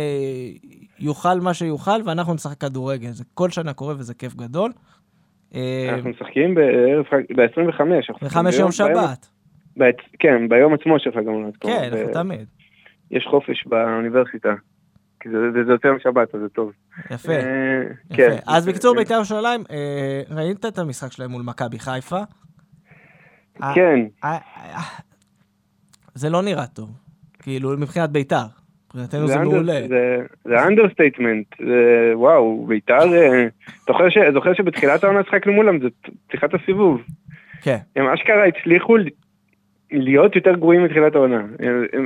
[0.98, 3.10] יאכל מה שיאכל ואנחנו נשחק כדורגל.
[3.10, 4.72] זה כל שנה קורה וזה כיף גדול.
[5.54, 7.84] אה, אנחנו משחקים בערב חג, ב-25.
[8.22, 9.28] ב-25 יום שבת.
[10.18, 11.56] כן, ביום עצמו של חג המולד.
[11.60, 12.46] כן, אנחנו תמיד.
[13.10, 14.54] יש חופש באוניברסיטה.
[15.20, 16.72] כי זה, יותר משבת, אז זה טוב.
[17.10, 18.16] יפה, אה, יפה.
[18.16, 22.20] כן, אז בקיצור, בית"ר ירושלים, אה, ראית את המשחק שלהם מול מכבי חיפה?
[23.74, 24.00] כן.
[26.14, 26.90] זה לא נראה טוב,
[27.38, 28.46] כאילו, מבחינת בית"ר.
[28.94, 29.80] מבחינתנו זה מעולה.
[30.44, 31.46] זה understatement,
[32.14, 33.46] וואו, בית"ר, אה,
[34.32, 35.88] זוכר שבתחילת העונה שחקנו מולם, זה
[36.26, 37.00] פתיחת הסיבוב.
[37.62, 37.76] כן.
[37.96, 38.96] הם אשכרה הצליחו
[39.92, 41.42] להיות יותר גרועים מתחילת העונה,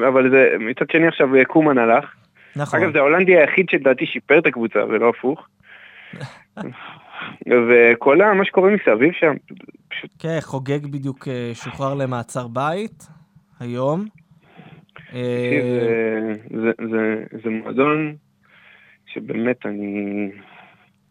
[0.08, 2.14] אבל זה, מצד שני עכשיו קומן הלך.
[2.56, 2.80] נכון.
[2.80, 5.46] אגב, זה ההולנדי היחיד שלדעתי שיפר את הקבוצה, ולא הפוך.
[7.46, 9.34] וכל מה שקורה מסביב שם,
[9.88, 10.10] פשוט...
[10.18, 13.08] כן, חוגג בדיוק אה, שוחרר למעצר בית,
[13.60, 14.04] היום.
[15.14, 18.14] אה, זה, זה, זה מועדון
[19.06, 20.28] שבאמת אני...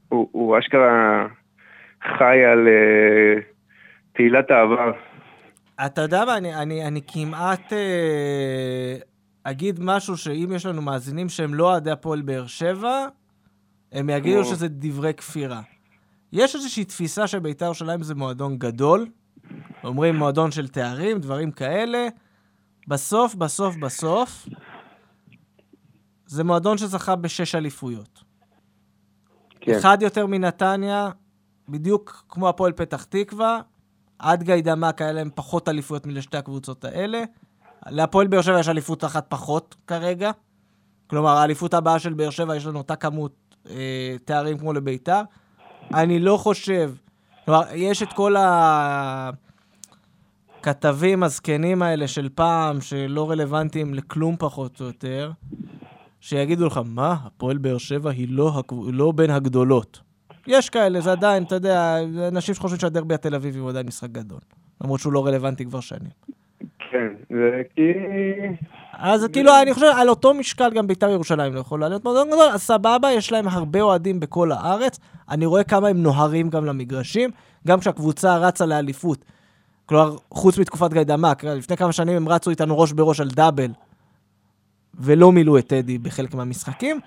[0.09, 1.27] הוא, הוא אשכרה
[2.17, 2.67] חי על
[4.13, 4.91] תהילת העבר.
[5.85, 8.97] אתה יודע מה, אני, אני, אני כמעט אה,
[9.43, 13.07] אגיד משהו שאם יש לנו מאזינים שהם לא אוהדי הפועל באר שבע,
[13.91, 15.61] הם יגידו שזה דברי כפירה.
[16.31, 19.07] יש איזושהי תפיסה שבית"ר ירושלים זה מועדון גדול,
[19.83, 22.07] אומרים מועדון של תארים, דברים כאלה.
[22.87, 24.47] בסוף, בסוף, בסוף,
[26.25, 28.23] זה מועדון שזכה בשש אליפויות.
[29.61, 29.77] כן.
[29.77, 31.09] אחד יותר מנתניה,
[31.69, 33.61] בדיוק כמו הפועל פתח תקווה,
[34.23, 37.23] עד גיא דמק היה להם פחות אליפויות מלשתי הקבוצות האלה.
[37.87, 40.31] להפועל באר שבע יש אליפות אחת פחות כרגע.
[41.07, 45.21] כלומר, האליפות הבאה של באר שבע יש לנו אותה כמות אה, תארים כמו לביתר.
[45.93, 46.93] אני לא חושב,
[47.45, 48.35] כלומר, יש את כל
[50.59, 55.31] הכתבים הזקנים האלה של פעם, שלא רלוונטיים לכלום פחות או יותר,
[56.19, 59.99] שיגידו לך, מה, הפועל באר שבע היא לא, לא בין הגדולות.
[60.47, 64.39] יש כאלה, זה עדיין, אתה יודע, אנשים שחושבים שהדרבי התל אביבי הוא עדיין משחק גדול.
[64.81, 66.09] למרות שהוא לא רלוונטי כבר שנים.
[66.91, 67.81] כן, זה כי...
[68.93, 72.49] אז כאילו, אני חושב, על אותו משקל גם בית"ר ירושלים לא יכולה להיות מאוד גדול,
[72.53, 74.99] אז סבבה, יש להם הרבה אוהדים בכל הארץ.
[75.29, 77.29] אני רואה כמה הם נוהרים גם למגרשים,
[77.67, 79.25] גם כשהקבוצה רצה לאליפות.
[79.85, 83.71] כלומר, חוץ מתקופת גיא דמק, לפני כמה שנים הם רצו איתנו ראש בראש על דאבל,
[84.93, 86.99] ולא מילאו את טדי בחלק מהמשחקים.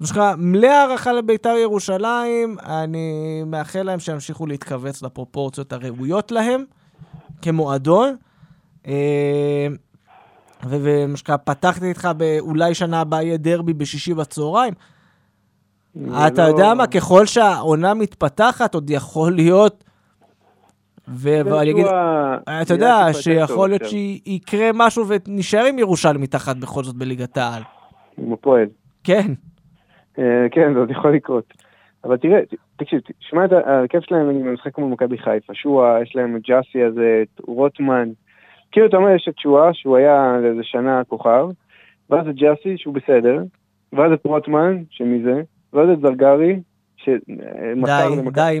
[0.00, 6.64] יש לך מלא הערכה לבית"ר ירושלים, אני מאחל להם שימשיכו להתכווץ לפרופורציות הראויות להם
[7.42, 8.16] כמועדון.
[8.86, 9.66] אה,
[10.68, 14.74] ומה שנקרא, פתחתי איתך באולי שנה הבאה יהיה דרבי בשישי בצהריים.
[15.96, 19.84] אתה לא- יודע מה, ככל שהעונה מתפתחת, עוד יכול להיות...
[21.08, 21.86] ואני אגיד,
[22.62, 27.62] אתה יודע, שיכול להיות שיקרה משהו ונשאר עם ירושלים מתחת בכל זאת בליגת העל.
[28.18, 28.66] עם הפועל.
[29.04, 29.32] כן.
[30.18, 31.54] אה, כן, זה עוד יכול לקרות.
[32.04, 32.40] אבל תראה,
[32.76, 35.54] תקשיב, תשמע את ההרכב שלהם אני משחק מול מכבי חיפה.
[35.54, 38.08] שועה, יש להם את ג'אסי הזה, את רוטמן.
[38.72, 41.46] כאילו אתה אומר, יש את שועה, שהוא היה לאיזה שנה כוכב,
[42.10, 43.42] ואז את ג'אסי, שהוא בסדר,
[43.92, 45.42] ואז את רוטמן, שמי זה,
[45.72, 46.60] ואז את זרגרי,
[47.84, 48.60] די,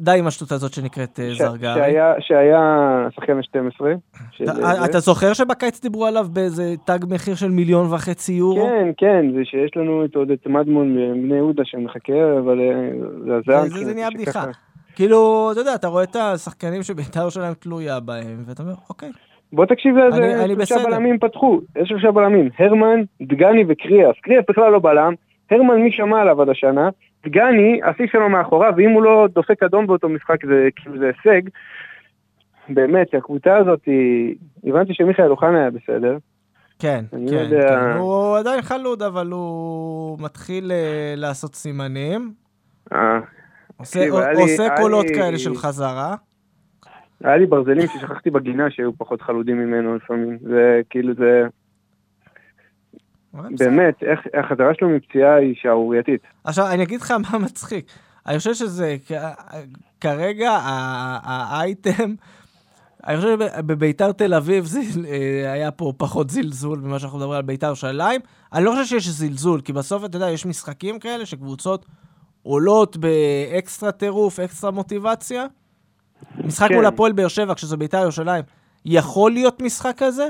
[0.00, 1.94] די עם השטות הזאת שנקראת אה, זרגרי.
[2.20, 3.84] שהיה שחקן ה-12.
[4.84, 8.66] אתה זוכר שבקיץ דיברו עליו באיזה תג מחיר של מיליון וחצי יורו?
[8.66, 12.90] כן, כן, זה שיש לנו עוד את מדמון מבני יהודה שמחכה, אבל אה,
[13.24, 13.84] זה הזעם.
[13.84, 14.44] זה נהיה בדיחה.
[14.96, 19.10] כאילו, אתה יודע, אתה רואה את השחקנים שבית"ר שלהם תלויה בהם, ואתה אומר, אוקיי.
[19.52, 24.16] בוא תקשיב לזה, שלושה בלמים פתחו, יש שלושה בלמים, הרמן, דגני וקריאס.
[24.22, 25.14] קריאס בכלל לא בלם,
[25.50, 26.88] הרמן מי שמע עליו עד השנה,
[27.26, 31.48] דגני, השיא שלו מאחוריו, ואם הוא לא דופק אדום באותו משחק זה כאילו זה הישג.
[32.68, 34.34] באמת, הקבוצה הזאת, היא...
[34.64, 36.16] הבנתי שמיכאל אוחנה היה בסדר.
[36.78, 37.68] כן, כן, לא יודע...
[37.68, 42.32] כן, הוא עדיין חלוד, אבל הוא מתחיל uh, לעשות סימנים.
[42.92, 43.18] אה.
[43.76, 44.00] עושה,
[44.34, 45.14] עושה לי, קולות לי...
[45.14, 46.14] כאלה של חזרה.
[47.24, 50.38] היה לי ברזלים ששכחתי בגינה שהיו פחות חלודים ממנו לפעמים.
[50.40, 51.46] זה כאילו זה...
[53.58, 56.20] באמת, איך החזרה שלו מפציעה היא שערורייתית.
[56.44, 57.86] עכשיו, אני אגיד לך מה מצחיק.
[58.26, 58.96] אני חושב שזה
[60.00, 60.58] כרגע
[61.22, 62.14] האייטם,
[63.06, 67.42] אני חושב שבביתר תל אביב זה אה, היה פה פחות זלזול ממה שאנחנו מדברים על
[67.42, 68.20] ביתר ירושלים.
[68.52, 71.86] אני לא חושב שיש זלזול, כי בסוף, אתה יודע, יש משחקים כאלה שקבוצות
[72.42, 75.46] עולות באקסטרה טירוף, אקסטרה מוטיבציה.
[76.44, 76.74] משחק כן.
[76.74, 78.44] מול הפועל באר שבע, כשזה ביתר ירושלים,
[78.84, 80.28] יכול להיות משחק כזה?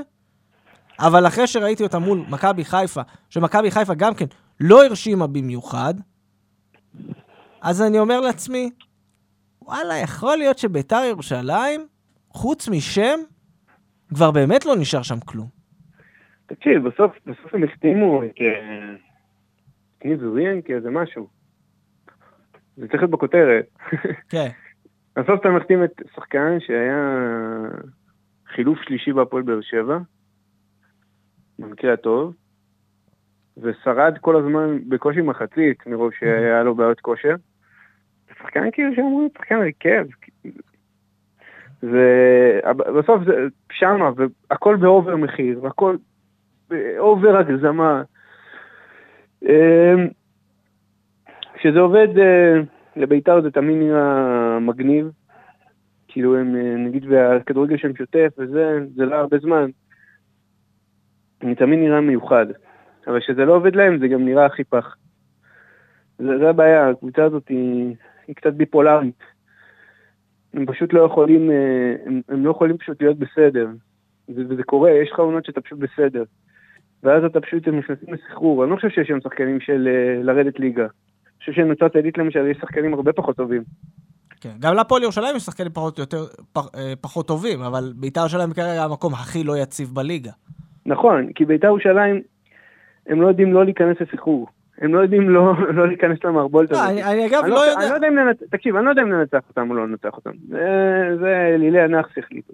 [0.99, 4.25] אבל אחרי שראיתי אותה מול מכבי חיפה, שמכבי חיפה גם כן
[4.59, 5.93] לא הרשימה במיוחד,
[7.61, 8.69] אז אני אומר לעצמי,
[9.61, 11.87] וואלה, יכול להיות שביתר ירושלים,
[12.29, 13.19] חוץ משם,
[14.09, 15.47] כבר באמת לא נשאר שם כלום.
[16.45, 18.95] תקשיב, בסוף, בסוף הם החתימו את אה,
[20.05, 21.27] ניב זוריאן כאיזה משהו.
[22.77, 23.65] זה צריך להיות בכותרת.
[24.31, 24.47] כן.
[25.15, 26.95] בסוף אתה מחתים את שחקן שהיה
[28.55, 29.97] חילוף שלישי בהפועל באר שבע,
[31.59, 32.33] במקרה הטוב,
[33.57, 37.35] ושרד כל הזמן בקושי מחצית, מרוב שהיה לו בעיות כושר.
[38.37, 40.05] שחקן כאילו שאמרו, שחקן הרכב.
[41.83, 43.33] ובסוף זה
[43.71, 44.09] שמה,
[44.49, 45.97] והכל באובר מחיר, והכל
[46.69, 48.03] באובר הגזמה.
[49.43, 50.07] אמ,
[51.53, 52.61] כשזה עובד אה,
[52.95, 55.11] לביתר זה תמיד נראה מגניב.
[56.07, 59.69] כאילו הם, אה, נגיד, והכדורגל שם שוטף וזה, זה לא הרבה זמן.
[61.41, 62.45] אני תמיד נראה מיוחד.
[63.07, 64.95] אבל כשזה לא עובד להם זה גם נראה הכי פח.
[66.17, 67.95] זה, זה הבעיה, הקבוצה הזאת היא,
[68.27, 69.23] היא קצת ביפולרית.
[70.53, 73.67] הם פשוט לא יכולים, אה, הם, הם לא יכולים פשוט להיות בסדר.
[74.29, 76.23] וזה קורה, יש לך עונות שאתה פשוט בסדר.
[77.03, 78.63] ואז אתה פשוט, הם נכנסים לסחרור.
[78.63, 80.81] אני לא חושב שיש שם שחקנים של אה, לרדת ליגה.
[80.83, 83.63] אני חושב שנוצרת עילית למשל, יש שחקנים הרבה פחות טובים.
[84.41, 88.53] כן, גם להפועל ירושלים יש שחקנים פחות, יותר, פח, אה, פחות טובים, אבל בית"ר ירושלים
[88.53, 90.31] כרגע המקום הכי לא יציב בליגה.
[90.87, 92.21] נכון, כי בית"ר ירושלים,
[93.07, 94.47] הם לא יודעים לא להיכנס לסחרור.
[94.81, 96.89] הם לא יודעים לא, לא להיכנס למערבולת לא, הזאת.
[96.89, 97.81] אני, אני אגב אני לא לא, יודע...
[97.81, 100.09] אני לא יודע אם לנצח, תקשיב, אני לא יודע אם לנצח אותם או לא לנצח
[100.13, 100.31] אותם.
[100.47, 102.53] זה, זה אלילי הנאחס החליטו.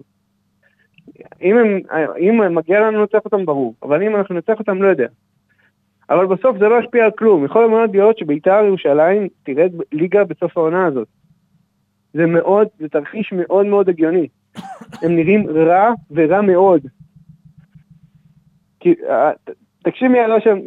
[1.42, 1.80] אם, הם,
[2.18, 3.74] אם מגיע לנו לנצח אותם, ברור.
[3.82, 5.06] אבל אם אנחנו ננצח אותם, לא יודע.
[6.10, 7.44] אבל בסוף זה לא ישפיע על כלום.
[7.44, 11.08] יכול מאוד להיות שבית"ר ירושלים תרד ליגה בסוף העונה הזאת.
[12.14, 14.28] זה מאוד, זה תרחיש מאוד מאוד הגיוני.
[15.02, 16.86] הם נראים רע ורע מאוד.
[18.86, 19.50] אה, ת-
[19.84, 20.58] תקשיב מי עלה שם,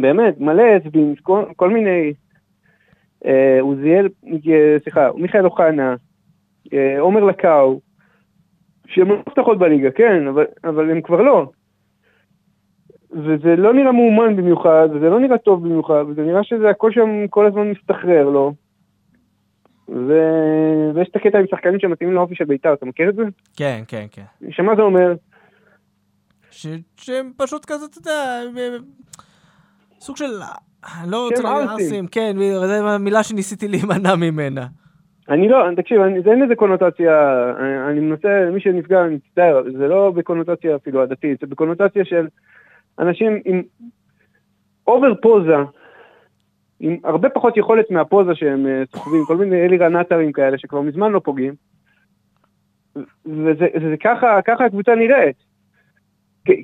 [0.00, 2.12] באמת, מלא אצבעים, כל, כל מיני,
[3.26, 5.94] אה, עוזיאל, אה, סליחה, מיכאל אוחנה,
[6.98, 7.80] עומר לקאו,
[8.86, 11.46] שהם לא מפתחות בליגה, כן, אבל, אבל הם כבר לא.
[13.10, 17.26] וזה לא נראה מאומן במיוחד, וזה לא נראה טוב במיוחד, וזה נראה שזה הכל שם
[17.30, 18.52] כל הזמן מסתחרר לו.
[19.88, 20.12] ו...
[20.94, 23.22] ויש את הקטע עם שחקנים שמתאימים לאופי של בית"ר, אתה מכיר את זה?
[23.56, 24.50] כן, כן, כן.
[24.50, 25.12] שמה זה אומר?
[26.50, 26.66] ש...
[26.96, 28.40] שהם פשוט כזה, אתה יודע,
[30.00, 30.24] סוג של...
[31.02, 31.70] אני לא רוצה להגיד.
[31.70, 32.36] ערסים, כן,
[32.66, 34.66] זו המילה שניסיתי להימנע ממנה.
[35.28, 37.12] אני לא, תקשיב, אני, זה אין לזה קונוטציה,
[37.58, 42.26] אני, אני מנסה, מי שנפגע, אני מצטער, זה לא בקונוטציה אפילו עדתית, זה בקונוטציה של
[42.98, 43.62] אנשים עם
[44.86, 45.54] אובר פוזה,
[46.80, 51.12] עם הרבה פחות יכולת מהפוזה שהם אה, סוחבים, כל מיני אלירן עטרים כאלה שכבר מזמן
[51.12, 51.54] לא פוגעים,
[53.26, 55.49] וזה זה, זה ככה, ככה הקבוצה נראית.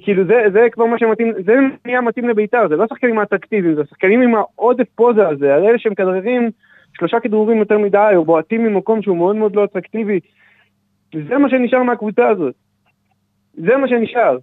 [0.02, 1.52] כאילו זה, זה כבר מה שמתאים, זה
[1.84, 5.78] נהיה מתאים לבית"ר, זה לא שחקנים אטרקטיביים, זה שחקנים עם העודף פוזה הזה, הרי אלה
[5.78, 6.50] שהם כדררים
[6.98, 10.20] שלושה כדרורים יותר מדי, או בועטים ממקום שהוא מאוד מאוד לא אטרקטיבי.
[11.28, 12.54] זה מה שנשאר מהקבוצה הזאת.
[13.54, 14.38] זה מה שנשאר.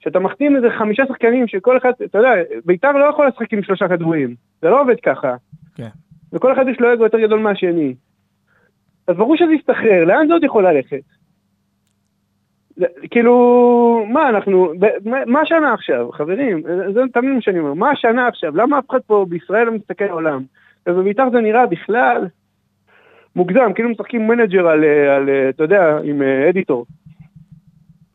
[0.00, 2.30] שאתה מחתים איזה חמישה שחקנים שכל אחד, אתה יודע,
[2.64, 4.34] בית"ר לא יכול לשחק עם שלושה כדורים.
[4.62, 5.34] זה לא עובד ככה.
[5.74, 5.88] כן.
[6.32, 7.94] וכל אחד יש לו אגו יותר גדול מהשני.
[9.08, 11.02] אז ברור שזה יסתחרר, לאן זה עוד יכול ללכת?
[13.10, 14.72] כאילו, מה אנחנו,
[15.26, 16.62] מה- השנה עכשיו, חברים?
[16.94, 18.56] זה תמיד מה שאני אומר, מה השנה עכשיו?
[18.56, 20.42] למה אף אחד פה בישראל לא מסתכל לעולם?
[20.86, 22.26] ובבית"ר זה נראה בכלל
[23.36, 26.86] מוגזם, כאילו משחקים מנג'ר על, על, אתה יודע, עם אה, editor.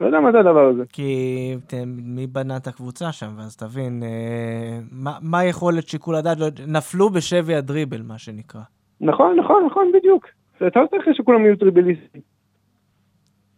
[0.01, 0.83] לא יודע מה זה הדבר הזה.
[0.93, 1.55] כי
[1.87, 7.09] מי בנה את הקבוצה שם, ואז תבין, אה, מה, מה יכולת שיקול הדעת, לא נפלו
[7.09, 8.61] בשבי הדריבל, מה שנקרא.
[9.01, 10.27] נכון, נכון, נכון, בדיוק.
[10.67, 12.21] אתה לא צריך שכולם יהיו טריבליסטים.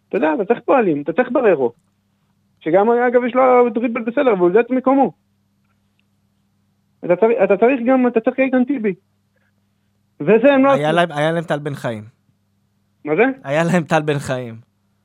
[0.10, 1.72] אתה יודע, אתה צריך פועלים, אתה צריך בררו.
[2.60, 5.12] שגם, אגב, יש לו דריבל בסדר, אבל הוא יודע את מקומו.
[7.06, 8.94] אתה צריך, אתה צריך גם, אתה צריך איתן טיבי.
[10.20, 10.92] וזה הם לא היה.
[10.92, 12.04] להם, היה להם טל בן חיים.
[13.06, 13.24] מה זה?
[13.44, 14.56] היה להם טל בן חיים.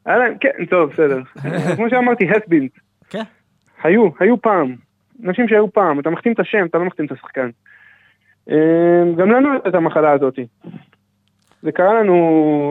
[0.07, 1.23] היה להם, כן, טוב, בסדר.
[1.77, 2.73] כמו שאמרתי, הסבינט.
[3.11, 3.23] כן.
[3.83, 4.77] היו, היו פעם.
[5.25, 7.51] אנשים שהיו פעם, אתה מחתים את השם, אתה לא מחתים את השחקן.
[8.51, 10.39] אה, גם לנו הייתה את המחלה הזאת.
[11.65, 12.15] זה קרה לנו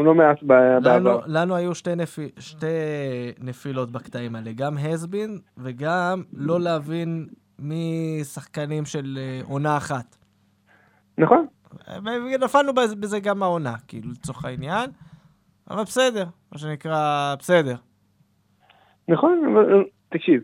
[0.06, 1.20] לא מעט ב- לנו, בעבר.
[1.28, 2.66] לנו היו שתי, נפיל, שתי
[3.40, 7.28] נפילות בקטעים האלה, גם הסבין וגם לא להבין
[7.60, 10.18] מי שחקנים של אה, עונה אחת.
[11.18, 11.48] נכון?
[12.06, 14.90] ונפלנו בזה, בזה גם העונה, כאילו, לצורך העניין.
[15.70, 17.76] אבל בסדר, מה שנקרא, בסדר.
[19.08, 19.80] נכון, אבל אה,
[20.10, 20.42] תקשיב.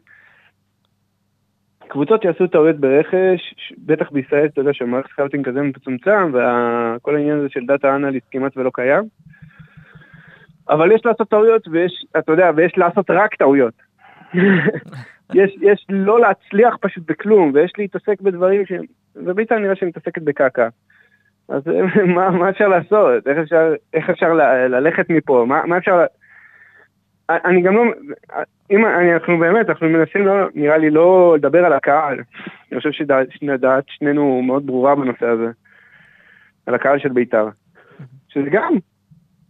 [1.90, 7.50] קבוצות יעשו טעויות ברכש, בטח בישראל, אתה יודע שמערכת scouting כזה מצומצם, וכל העניין הזה
[7.50, 9.04] של data analyst כמעט ולא קיים.
[10.70, 13.74] אבל יש לעשות טעויות, ויש, אתה יודע, ויש לעשות רק טעויות.
[15.34, 18.72] יש, יש לא להצליח פשוט בכלום, ויש להתעסק בדברים ש...
[19.16, 20.68] ובית"ר נראה שהיא מתעסקת בקעקע.
[21.50, 21.64] אז
[22.16, 23.28] מה, מה אפשר לעשות?
[23.28, 25.46] איך אפשר, איך אפשר ל, ללכת מפה?
[25.48, 26.06] מה, מה אפשר...
[27.30, 27.84] אני גם לא...
[28.72, 32.20] אם אנחנו באמת, אנחנו מנסים, לא, נראה לי, לא לדבר על הקהל.
[32.72, 35.52] אני חושב שדעת שנינו מאוד ברורה בנושא הזה.
[36.66, 37.48] על הקהל של בית"ר.
[38.28, 38.74] שזה גם,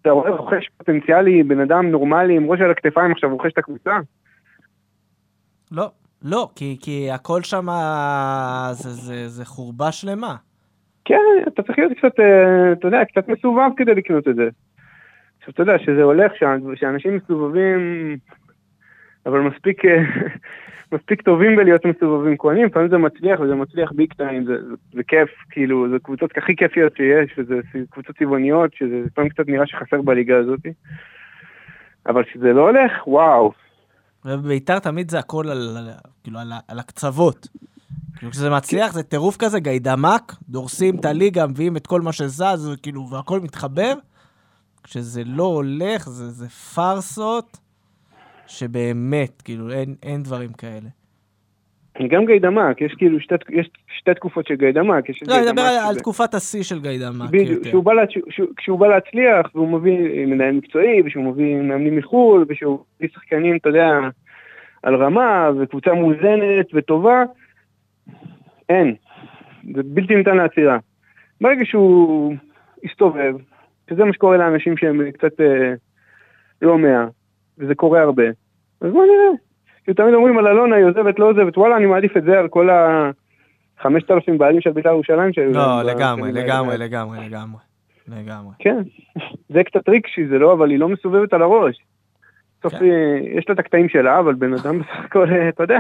[0.02, 3.98] אתה רואה רוכש פוטנציאלי, בן אדם נורמלי עם ראש על הכתפיים עכשיו רוכש את הקבוצה?
[5.72, 5.92] לא,
[6.24, 7.68] לא, כי, כי הכל שם
[8.72, 10.36] זה, זה, זה חורבה שלמה.
[11.06, 11.16] כן,
[11.48, 14.50] אתה צריך להיות קצת, אה, אתה יודע, קצת מסובב כדי לקנות את זה.
[15.50, 16.32] עכשיו, אתה יודע, שזה הולך,
[16.76, 17.80] שאנשים מסובבים,
[19.26, 20.02] אבל מספיק, אה,
[20.94, 25.04] מספיק טובים בלהיות מסובבים כהנים, לפעמים זה מצליח, וזה מצליח ביג טיים, זה, זה, זה
[25.04, 27.56] כיף, כאילו, זה קבוצות הכי כיפיות שיש, וזה
[27.90, 30.60] קבוצות צבעוניות, שזה לפעמים קצת נראה שחסר בליגה הזאת.
[32.08, 33.52] אבל כשזה לא הולך, וואו.
[34.26, 35.78] ובביתר תמיד זה הכל על,
[36.24, 37.48] כאילו, על, על הקצוות.
[38.18, 42.78] כאילו כשזה מצליח זה טירוף כזה, גיידמק, דורסים את הליגה, מביאים את כל מה שזז,
[42.84, 43.94] כאילו, והכל מתחבר.
[44.90, 47.58] כשזה לא הולך, זה, זה פארסות
[48.48, 50.90] שבאמת, כאילו, אין, אין דברים כאלה.
[52.10, 55.10] גם גיידמק, יש כאילו שתי, יש שתי תקופות של גיידמק.
[55.10, 57.30] יש לא, אני מדבר על, על תקופת השיא של גיידמק.
[57.30, 57.92] בדיוק, כשהוא בא,
[58.58, 63.70] כשהוא בא להצליח, והוא מביא מנהל מקצועי, ושהוא מביא מאמנים מחו"ל, ושהוא מביא שחקנים, אתה
[63.70, 63.90] יודע,
[64.84, 67.24] על רמה, וקבוצה מאוזנת וטובה,
[68.70, 68.96] אין.
[69.76, 70.78] זה בלתי ניתן לעצירה.
[71.42, 72.36] ברגע שהוא
[72.84, 73.36] הסתובב,
[73.90, 75.74] שזה מה שקורה לאנשים שהם קצת אה,
[76.62, 77.06] לא מאה,
[77.58, 78.28] וזה קורה הרבה,
[78.82, 79.38] אז בוא נראה.
[79.86, 82.48] כי תמיד אומרים על אלונה, היא עוזבת, לא עוזבת, וואלה, אני מעדיף את זה על
[82.48, 83.12] כל ה...
[83.82, 85.52] חמשת אלפים בעלים של בית"ר ירושלים שהיו...
[85.52, 87.60] לא, לגמרי, לגמרי, לגמרי, לגמרי.
[88.08, 88.54] לגמרי.
[88.60, 88.82] כן,
[89.54, 91.76] זה קצת ריקשי, זה לא, אבל היא לא מסובבת על הראש.
[92.60, 92.86] בסוף כן.
[93.38, 95.80] יש לה את הקטעים שלה, אבל בן אדם בסך הכל, אתה יודע,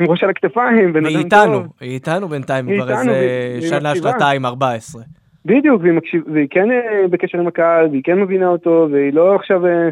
[0.00, 1.14] עם ראש על הכתפיים, בן אדם טוב.
[1.14, 5.02] היא איתנו, היא איתנו בינתיים כבר איזה שנה, שנתיים, 14.
[5.44, 9.34] בדיוק, והיא, מקשיב, והיא כן אה, בקשר עם הקהל, והיא כן מבינה אותו, והיא לא
[9.34, 9.66] עכשיו...
[9.66, 9.88] אה,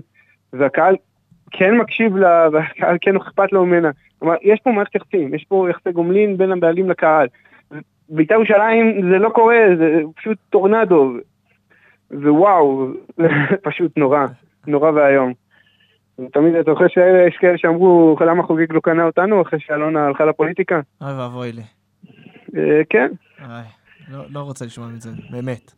[0.53, 0.97] והקהל
[1.51, 3.91] כן מקשיב לה, והקהל כן אכפת לו ממנה.
[4.19, 7.27] כלומר, יש פה מערכת יחסים, יש פה יחסי גומלין בין הבעלים לקהל.
[8.09, 11.13] בית"ר ירושלים זה לא קורה, זה פשוט טורנדו.
[12.11, 12.87] ווואו,
[13.69, 14.27] פשוט נורא,
[14.67, 15.33] נורא ואיום.
[16.33, 20.81] תמיד אתה חושב שיש כאלה שאמרו, למה חוגג לא קנה אותנו אחרי שאלונה הלכה לפוליטיקה?
[21.03, 21.63] אוי ואבוי לי.
[22.57, 23.09] אה, כן.
[24.13, 25.73] לא, לא רוצה לשמוע מזה, באמת.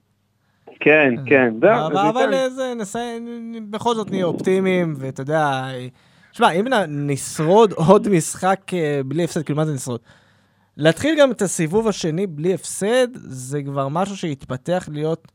[0.81, 1.55] כן, כן.
[2.09, 3.27] אבל זה, נסיים,
[3.71, 5.67] בכל זאת נהיה אופטימיים, ואתה יודע,
[6.33, 10.01] שמע, אם נשרוד עוד משחק אה, בלי הפסד, כאילו מה זה נשרוד?
[10.77, 15.33] להתחיל גם את הסיבוב השני בלי הפסד, זה כבר משהו שהתפתח להיות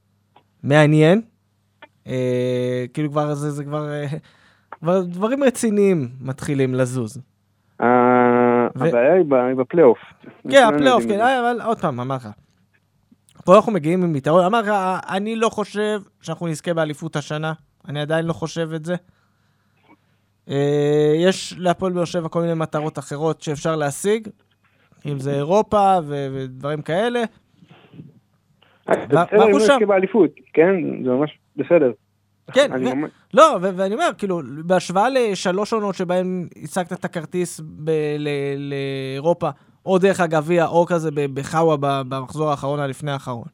[0.63, 1.21] מעניין.
[2.07, 4.05] אה, כאילו כבר, זה, זה כבר, אה,
[4.71, 7.21] כבר דברים רציניים מתחילים לזוז.
[7.79, 9.99] הבעיה היא בפלייאוף.
[10.49, 12.29] כן, הפלייאוף, כן, אבל עוד פעם, אמר לך.
[13.49, 14.45] פה אנחנו מגיעים עם יתרון.
[14.45, 14.69] אמר לך,
[15.09, 17.53] אני לא חושב שאנחנו נזכה באליפות השנה.
[17.87, 18.95] אני עדיין לא חושב את זה.
[20.49, 24.27] אה, יש להפועל באר שבע כל מיני מטרות אחרות שאפשר להשיג,
[25.05, 27.23] אם זה אירופה ודברים כאלה.
[28.89, 28.95] אם
[29.31, 31.03] לא נזכה באליפות, כן?
[31.03, 31.91] זה ממש בסדר.
[32.53, 32.71] כן,
[33.33, 37.61] לא, ואני אומר, כאילו, בהשוואה לשלוש עונות שבהן השגת את הכרטיס
[38.57, 39.49] לאירופה,
[39.89, 43.47] או דרך הגביע, או כזה בחאווה במחזור האחרון הלפני האחרון.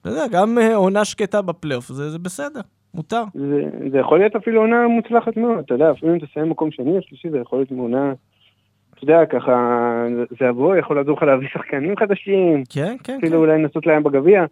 [0.00, 2.60] אתה יודע, גם אה, עונה שקטה בפלייאוף, זה, זה בסדר,
[2.94, 3.22] מותר.
[3.34, 3.62] זה,
[3.92, 7.02] זה יכול להיות אפילו עונה מוצלחת מאוד, אתה יודע, אפילו אם תסיים מקום שני או
[7.02, 8.12] שלישי, זה יכול להיות עונה...
[8.94, 9.52] אתה יודע, ככה,
[10.40, 12.64] זה יבוא, יכול לעזור לך להביא שחקנים חדשים.
[12.68, 13.36] כן, כן, אפילו כן.
[13.36, 14.44] אולי לנסות להם בגביע.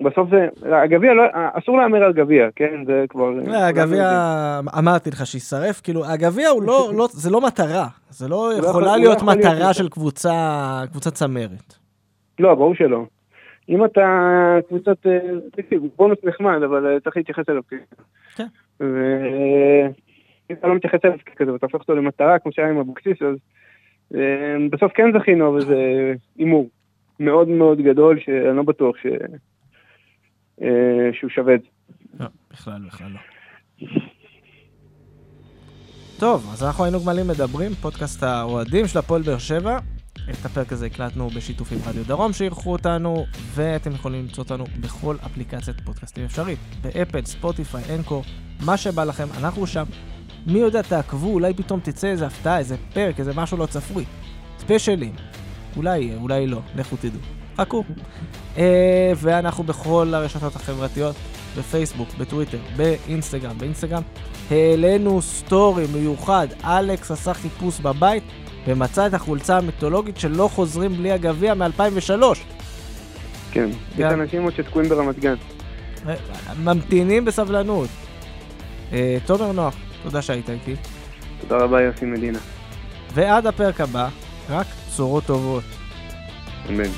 [0.00, 2.84] בסוף זה, הגביע, לא, אסור להמר על גביע, כן?
[2.86, 3.30] זה כבר...
[3.30, 4.10] לא, הגביע,
[4.78, 8.86] אמרתי לך שישרף, כאילו, הגביע הוא לא, לא, זה לא מטרה, זה לא, לא יכולה
[8.86, 11.74] לא להיות מטרה של קבוצה, קבוצה צמרת.
[12.38, 13.04] לא, ברור שלא.
[13.68, 15.18] אם אתה קבוצת, אה,
[15.96, 17.62] בונוס נחמד, אבל אה, צריך להתייחס אליו
[18.36, 18.46] כן.
[18.80, 23.36] ואם אתה לא מתייחס אליו כזה ואתה הופך אותו למטרה, כמו שהיה עם אבוקסיס, אז
[24.14, 26.68] אה, בסוף כן זכינו, אבל זה הימור
[27.20, 29.06] מאוד מאוד גדול, שאני לא בטוח ש...
[30.62, 30.68] אה,
[31.12, 31.68] שהוא שווה את זה.
[32.20, 33.20] לא, בכלל, בכלל לא.
[36.18, 39.78] טוב, אז אנחנו היינו גמלים מדברים, פודקאסט האוהדים של הפועל באר שבע.
[40.30, 45.16] את הפרק הזה הקלטנו בשיתוף עם רדיו דרום שאירחו אותנו, ואתם יכולים למצוא אותנו בכל
[45.26, 46.58] אפליקציית פודקאסטים אפשרית.
[46.82, 48.24] באפל, ספוטיפיי, אנקור,
[48.66, 49.84] מה שבא לכם, אנחנו שם.
[50.46, 54.04] מי יודע, תעקבו, אולי פתאום תצא איזה הפתעה, איזה פרק, איזה משהו לא צפוי.
[54.58, 55.12] ספיישלים.
[55.76, 57.37] אולי, אולי לא, לכו תדעו.
[57.60, 57.84] חכו.
[58.58, 61.16] אה, ואנחנו בכל הרשתות החברתיות,
[61.58, 63.58] בפייסבוק, בטוויטר, באינסטגרם.
[63.58, 64.02] באינסטגרם
[64.50, 68.22] העלינו סטורי מיוחד, אלכס עשה חיפוש בבית
[68.66, 72.12] ומצא את החולצה המיתולוגית שלא חוזרים בלי הגביע מ-2003.
[73.50, 75.34] כן, יש אנשים עוד שתקועים ברמת גן.
[76.08, 76.14] אה,
[76.62, 77.88] ממתינים בסבלנות.
[78.92, 80.76] אה, תומר נוח, תודה שהיית איתי.
[81.40, 82.38] תודה רבה יוסי מדינה.
[83.14, 84.08] ועד הפרק הבא,
[84.50, 85.64] רק בשורות טובות.
[86.68, 86.90] אמן.